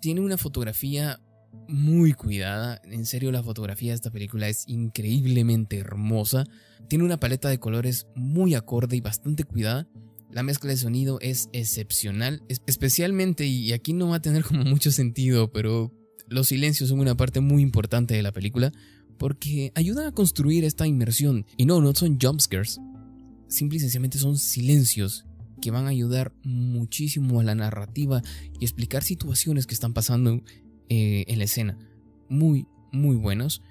tiene 0.01 0.21
una 0.21 0.37
fotografía 0.37 1.19
muy 1.67 2.13
cuidada. 2.13 2.81
En 2.85 3.05
serio, 3.05 3.31
la 3.31 3.43
fotografía 3.43 3.91
de 3.91 3.95
esta 3.95 4.11
película 4.11 4.49
es 4.49 4.65
increíblemente 4.67 5.77
hermosa. 5.77 6.45
Tiene 6.87 7.05
una 7.05 7.19
paleta 7.19 7.49
de 7.49 7.59
colores 7.59 8.07
muy 8.15 8.55
acorde 8.55 8.95
y 8.95 9.01
bastante 9.01 9.43
cuidada. 9.43 9.87
La 10.31 10.43
mezcla 10.43 10.69
de 10.69 10.77
sonido 10.77 11.19
es 11.19 11.49
excepcional, 11.51 12.41
especialmente, 12.65 13.45
y 13.45 13.73
aquí 13.73 13.93
no 13.93 14.09
va 14.09 14.17
a 14.17 14.21
tener 14.21 14.43
como 14.43 14.63
mucho 14.63 14.91
sentido, 14.91 15.51
pero 15.51 15.93
los 16.27 16.47
silencios 16.47 16.89
son 16.89 16.99
una 16.99 17.15
parte 17.15 17.41
muy 17.41 17.61
importante 17.61 18.13
de 18.13 18.23
la 18.23 18.31
película 18.31 18.71
porque 19.17 19.71
ayudan 19.75 20.07
a 20.07 20.13
construir 20.13 20.63
esta 20.63 20.87
inmersión. 20.87 21.45
Y 21.57 21.65
no, 21.65 21.81
no 21.81 21.93
son 21.93 22.17
jumpscares, 22.19 22.79
simple 23.47 23.77
y 23.77 23.79
sencillamente 23.81 24.17
son 24.17 24.37
silencios 24.37 25.25
que 25.61 25.71
van 25.71 25.85
a 25.85 25.89
ayudar 25.89 26.33
muchísimo 26.43 27.39
a 27.39 27.43
la 27.43 27.53
narrativa 27.53 28.21
y 28.59 28.65
explicar 28.65 29.03
situaciones 29.03 29.67
que 29.67 29.75
están 29.75 29.93
pasando 29.93 30.41
eh, 30.93 31.23
en 31.27 31.37
la 31.37 31.45
escena. 31.45 31.77
Muy, 32.27 32.67
muy 32.91 33.15
buenos. 33.15 33.61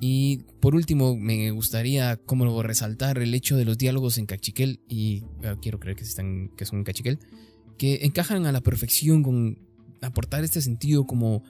Y 0.00 0.44
por 0.60 0.76
último, 0.76 1.16
me 1.16 1.50
gustaría, 1.50 2.16
como 2.16 2.62
resaltar 2.62 3.18
el 3.18 3.34
hecho 3.34 3.56
de 3.56 3.64
los 3.64 3.76
diálogos 3.76 4.18
en 4.18 4.26
cachiquel, 4.26 4.80
y 4.88 5.24
ah, 5.42 5.56
quiero 5.60 5.80
creer 5.80 5.96
que, 5.96 6.04
están, 6.04 6.50
que 6.56 6.64
son 6.64 6.78
en 6.78 6.84
cachiquel, 6.84 7.18
que 7.76 8.04
encajan 8.04 8.46
a 8.46 8.52
la 8.52 8.60
perfección 8.60 9.24
con 9.24 9.58
aportar 10.00 10.44
este 10.44 10.62
sentido 10.62 11.08
como 11.08 11.42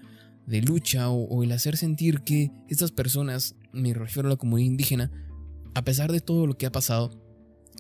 de 0.47 0.63
lucha 0.63 1.11
o, 1.11 1.25
o 1.25 1.43
el 1.45 1.53
hacer 1.53 1.77
sentir 1.77 2.23
que 2.23 2.51
estas 2.71 2.91
personas, 2.91 3.57
me 3.75 3.93
refiero 3.93 4.29
a 4.29 4.31
la 4.31 4.39
comunidad 4.39 4.71
indígena, 4.71 5.11
a 5.75 5.85
pesar 5.85 6.11
de 6.11 6.21
todo 6.21 6.47
lo 6.47 6.57
que 6.57 6.65
ha 6.65 6.73
pasado, 6.73 7.11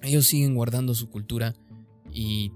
ellos 0.02 0.26
siguen 0.26 0.54
guardando 0.54 0.94
su 0.94 1.08
cultura 1.08 1.54
y 2.12 2.52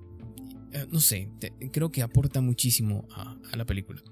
eh, 0.73 0.87
no 0.91 1.01
sé, 1.01 1.31
creo 1.73 1.91
que 1.91 2.03
aporta 2.03 2.43
muchísimo 2.43 3.09
a, 3.15 3.39
la 3.57 3.65
película. 3.65 4.03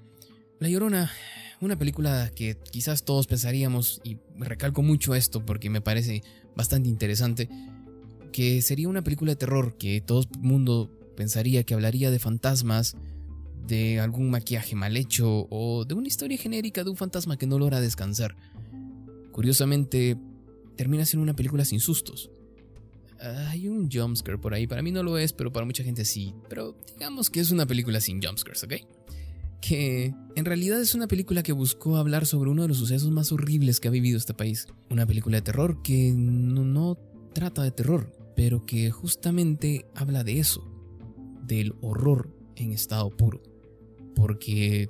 La 0.63 0.69
Llorona, 0.69 1.11
una 1.59 1.77
película 1.77 2.31
que 2.33 2.55
quizás 2.71 3.03
todos 3.03 3.27
pensaríamos, 3.27 3.99
y 4.05 4.17
recalco 4.37 4.81
mucho 4.81 5.13
esto 5.13 5.45
porque 5.45 5.69
me 5.69 5.81
parece 5.81 6.23
bastante 6.55 6.87
interesante, 6.87 7.49
que 8.31 8.61
sería 8.61 8.87
una 8.87 9.01
película 9.01 9.33
de 9.33 9.35
terror 9.35 9.75
que 9.77 9.99
todo 9.99 10.21
el 10.21 10.39
mundo 10.39 10.89
pensaría 11.17 11.65
que 11.65 11.73
hablaría 11.73 12.11
de 12.11 12.19
fantasmas, 12.19 12.95
de 13.67 13.99
algún 13.99 14.29
maquillaje 14.29 14.73
mal 14.73 14.95
hecho 14.95 15.47
o 15.49 15.83
de 15.83 15.95
una 15.95 16.07
historia 16.07 16.37
genérica 16.37 16.85
de 16.85 16.91
un 16.91 16.95
fantasma 16.95 17.35
que 17.35 17.45
no 17.45 17.59
logra 17.59 17.81
descansar. 17.81 18.37
Curiosamente, 19.33 20.15
termina 20.77 21.05
siendo 21.05 21.23
una 21.23 21.35
película 21.35 21.65
sin 21.65 21.81
sustos. 21.81 22.31
hay 23.19 23.67
un 23.67 23.91
jumpscare 23.91 24.37
por 24.37 24.53
ahí. 24.53 24.65
Para 24.65 24.81
mí 24.81 24.93
no 24.93 25.03
lo 25.03 25.17
es, 25.17 25.33
pero 25.33 25.51
para 25.51 25.65
mucha 25.65 25.83
gente 25.83 26.05
sí. 26.05 26.33
Pero 26.47 26.77
digamos 26.97 27.29
que 27.29 27.41
es 27.41 27.51
una 27.51 27.65
película 27.65 27.99
sin 27.99 28.21
jumpscares, 28.21 28.63
¿ok? 28.63 28.75
Que 29.65 30.13
en 30.35 30.43
realidad 30.43 30.81
es 30.81 30.93
una 30.93 31.07
película 31.07 31.41
que 31.41 31.53
buscó 31.53 31.95
hablar 31.95 32.25
sobre 32.25 32.49
uno 32.49 32.63
de 32.63 32.67
los 32.67 32.77
sucesos 32.77 33.11
más 33.11 33.31
horribles 33.31 33.79
que 33.79 33.87
ha 33.87 33.91
vivido 33.91 34.17
este 34.17 34.33
país. 34.33 34.67
Una 34.89 35.05
película 35.05 35.37
de 35.37 35.41
terror 35.41 35.81
que 35.81 36.11
no, 36.13 36.97
trata 37.33 37.63
de 37.63 37.71
terror, 37.71 38.13
pero 38.35 38.65
que 38.65 38.91
justamente 38.91 39.85
habla 39.95 40.25
de 40.25 40.39
eso, 40.39 40.69
del 41.47 41.75
horror 41.81 42.35
en 42.57 42.73
estado 42.73 43.09
puro. 43.09 43.41
Porque 44.15 44.89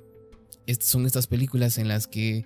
son 0.80 1.06
estas 1.06 1.28
películas 1.28 1.78
en 1.78 1.86
las 1.86 2.08
que 2.08 2.44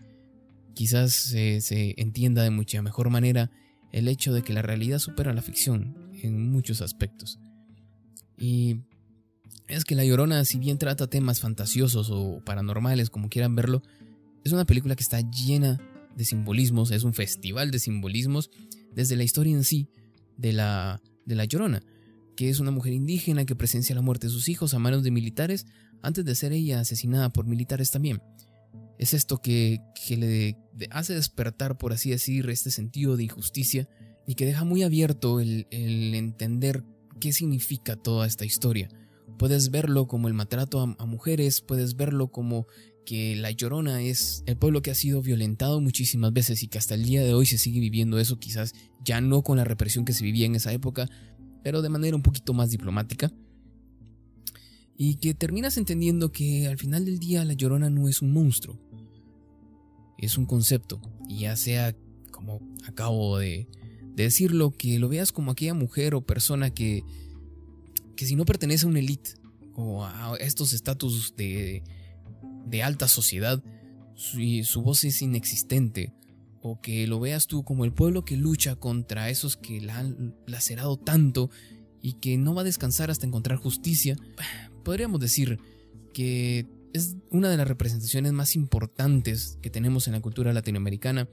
quizás 0.74 1.14
se 1.14 1.94
entienda 1.96 2.42
de 2.42 2.50
mucha 2.50 2.82
mejor 2.82 3.08
manera 3.08 3.50
el 3.90 4.06
hecho 4.06 4.34
de 4.34 4.42
que 4.42 4.52
la 4.52 4.60
realidad 4.60 4.98
supera 4.98 5.32
la 5.32 5.40
ficción 5.40 6.10
en 6.22 6.50
muchos 6.50 6.82
aspectos. 6.82 7.38
Y 8.36 8.82
es 9.68 9.84
que 9.84 9.94
La 9.94 10.04
Llorona, 10.04 10.44
si 10.44 10.58
bien 10.58 10.78
trata 10.78 11.08
temas 11.08 11.40
fantasiosos 11.40 12.08
o 12.10 12.42
paranormales, 12.44 13.10
como 13.10 13.28
quieran 13.28 13.54
verlo, 13.54 13.82
es 14.44 14.52
una 14.52 14.64
película 14.64 14.96
que 14.96 15.02
está 15.02 15.20
llena 15.20 15.80
de 16.16 16.24
simbolismos, 16.24 16.90
es 16.90 17.04
un 17.04 17.14
festival 17.14 17.70
de 17.70 17.78
simbolismos 17.78 18.50
desde 18.94 19.16
la 19.16 19.24
historia 19.24 19.54
en 19.54 19.64
sí 19.64 19.88
de 20.36 20.52
la, 20.52 21.00
de 21.26 21.34
la 21.34 21.44
Llorona, 21.44 21.82
que 22.36 22.48
es 22.48 22.60
una 22.60 22.70
mujer 22.70 22.92
indígena 22.92 23.44
que 23.44 23.54
presencia 23.54 23.94
la 23.94 24.02
muerte 24.02 24.26
de 24.26 24.32
sus 24.32 24.48
hijos 24.48 24.74
a 24.74 24.78
manos 24.78 25.02
de 25.02 25.10
militares 25.10 25.66
antes 26.02 26.24
de 26.24 26.34
ser 26.34 26.52
ella 26.52 26.80
asesinada 26.80 27.30
por 27.30 27.46
militares 27.46 27.90
también. 27.90 28.22
Es 28.98 29.14
esto 29.14 29.38
que, 29.38 29.80
le 30.10 30.56
hace 30.90 31.14
despertar, 31.14 31.78
por 31.78 31.92
así 31.92 32.10
decir, 32.10 32.48
este 32.50 32.70
sentido 32.70 33.16
de 33.16 33.24
injusticia 33.24 33.88
y 34.26 34.34
que 34.34 34.44
deja 34.44 34.64
muy 34.64 34.82
abierto 34.82 35.40
el, 35.40 35.66
entender 35.70 36.84
qué 37.20 37.32
significa 37.32 37.96
toda 37.96 38.26
esta 38.26 38.44
historia. 38.44 38.88
Puedes 39.38 39.70
verlo 39.70 40.08
como 40.08 40.28
el 40.28 40.34
maltrato 40.34 40.80
a, 40.80 41.06
mujeres, 41.06 41.60
puedes 41.60 41.96
verlo 41.96 42.28
como 42.28 42.66
que 43.06 43.36
La 43.36 43.50
Llorona 43.50 44.02
es 44.02 44.42
el 44.46 44.56
pueblo 44.56 44.82
que 44.82 44.90
ha 44.90 44.94
sido 44.94 45.22
violentado 45.22 45.80
muchísimas 45.80 46.32
veces 46.32 46.62
y 46.62 46.68
que 46.68 46.78
hasta 46.78 46.94
el 46.94 47.04
día 47.04 47.22
de 47.22 47.34
hoy 47.34 47.46
se 47.46 47.56
sigue 47.56 47.80
viviendo 47.80 48.18
eso, 48.18 48.38
quizás 48.38 48.74
ya 49.04 49.20
no 49.20 49.42
con 49.42 49.56
la 49.56 49.64
represión 49.64 50.04
que 50.04 50.12
se 50.12 50.24
vivía 50.24 50.46
en 50.46 50.56
esa 50.56 50.72
época, 50.72 51.08
pero 51.62 51.82
de 51.82 51.88
manera 51.88 52.16
un 52.16 52.22
poquito 52.22 52.52
más 52.52 52.70
diplomática. 52.70 53.32
Y 54.96 55.14
que 55.16 55.32
terminas 55.32 55.76
entendiendo 55.76 56.32
que 56.32 56.66
al 56.66 56.76
final 56.76 57.04
del 57.04 57.20
día 57.20 57.44
La 57.44 57.54
Llorona 57.54 57.88
no 57.88 58.08
es 58.08 58.20
un 58.20 58.32
monstruo, 58.32 58.78
es 60.18 60.36
un 60.36 60.46
concepto. 60.46 61.00
Y 61.28 61.40
ya 61.40 61.54
sea, 61.54 61.94
como 62.32 62.60
acabo 62.84 63.38
de, 63.38 63.68
decirlo, 64.24 64.72
que 64.72 64.98
lo 64.98 65.08
veas 65.08 65.32
como 65.32 65.52
aquella 65.52 65.74
mujer 65.74 66.14
o 66.14 66.22
persona 66.22 66.70
que, 66.70 67.04
que 68.18 68.26
si 68.26 68.34
no 68.34 68.44
pertenece 68.44 68.84
a 68.84 68.88
una 68.88 68.98
élite 68.98 69.34
o 69.74 70.04
a 70.04 70.34
estos 70.40 70.72
estatus 70.72 71.36
de, 71.36 71.84
de 72.66 72.82
alta 72.82 73.06
sociedad, 73.06 73.62
su, 74.16 74.40
su 74.64 74.82
voz 74.82 75.04
es 75.04 75.22
inexistente. 75.22 76.12
O 76.60 76.80
que 76.80 77.06
lo 77.06 77.20
veas 77.20 77.46
tú 77.46 77.62
como 77.62 77.84
el 77.84 77.92
pueblo 77.92 78.24
que 78.24 78.36
lucha 78.36 78.74
contra 78.74 79.30
esos 79.30 79.56
que 79.56 79.80
la 79.80 79.98
han 79.98 80.34
lacerado 80.48 80.96
tanto 80.96 81.48
y 82.02 82.14
que 82.14 82.36
no 82.38 82.56
va 82.56 82.62
a 82.62 82.64
descansar 82.64 83.08
hasta 83.08 83.24
encontrar 83.24 83.58
justicia. 83.58 84.16
Podríamos 84.82 85.20
decir 85.20 85.60
que 86.12 86.66
es 86.92 87.16
una 87.30 87.48
de 87.48 87.56
las 87.56 87.68
representaciones 87.68 88.32
más 88.32 88.56
importantes 88.56 89.60
que 89.62 89.70
tenemos 89.70 90.08
en 90.08 90.14
la 90.14 90.20
cultura 90.20 90.52
latinoamericana. 90.52 91.28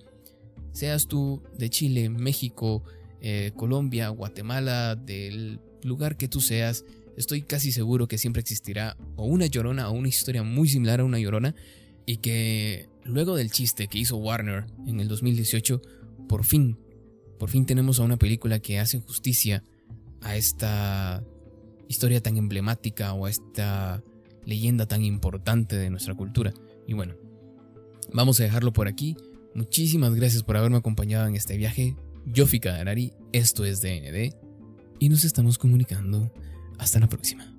Seas 0.72 1.08
tú 1.08 1.42
de 1.58 1.72
Chile, 1.72 2.10
México, 2.10 2.84
eh, 3.22 3.54
Colombia, 3.56 4.10
Guatemala, 4.10 4.96
del 4.96 5.60
lugar 5.86 6.18
que 6.18 6.28
tú 6.28 6.42
seas, 6.42 6.84
estoy 7.16 7.44
casi 7.44 7.72
seguro 7.72 8.08
que 8.08 8.18
siempre 8.18 8.42
existirá 8.42 8.98
o 9.16 9.26
una 9.26 9.46
llorona 9.46 9.90
o 9.90 9.94
una 9.94 10.08
historia 10.08 10.44
muy 10.44 10.68
similar 10.68 11.00
a 11.00 11.06
una 11.06 11.20
llorona 11.20 11.56
y 12.06 12.18
que 12.18 12.90
luego 13.04 13.36
del 13.36 13.52
chiste 13.52 13.88
que 13.88 14.00
hizo 14.00 14.18
Warner 14.18 14.66
en 14.88 15.00
el 15.00 15.08
2018, 15.08 15.82
por 16.28 16.44
fin, 16.44 16.78
por 17.40 17.50
fin 17.50 17.66
tenemos 17.66 18.00
a 18.00 18.04
una 18.04 18.18
película 18.18 18.60
que 18.60 18.80
hace 18.80 19.00
justicia 19.00 19.64
a 20.22 20.36
esta 20.36 21.24
historia 21.88 22.22
tan 22.22 22.38
emblemática 22.38 23.14
o 23.14 23.26
a 23.26 23.30
esta 23.30 24.04
leyenda 24.44 24.88
tan 24.88 25.04
importante 25.04 25.76
de 25.76 25.90
nuestra 25.90 26.16
cultura. 26.16 26.54
Y 26.88 26.94
bueno, 26.94 27.16
vamos 28.12 28.40
a 28.40 28.44
dejarlo 28.44 28.74
por 28.74 28.88
aquí. 28.88 29.16
Muchísimas 29.54 30.14
gracias 30.16 30.44
por 30.44 30.58
haberme 30.58 30.78
acompañado 30.78 31.28
en 31.28 31.36
este 31.36 31.58
viaje. 31.58 31.96
Yo 32.26 32.48
fui 32.48 32.60
Kadarari, 32.60 33.14
esto 33.32 33.66
es 33.66 33.82
DND 33.82 34.45
y 35.00 35.10
nos 35.10 35.26
estamos 35.26 35.58
comunicando. 35.58 36.32
Hasta 36.78 37.00
la 37.00 37.08
próxima. 37.08 37.56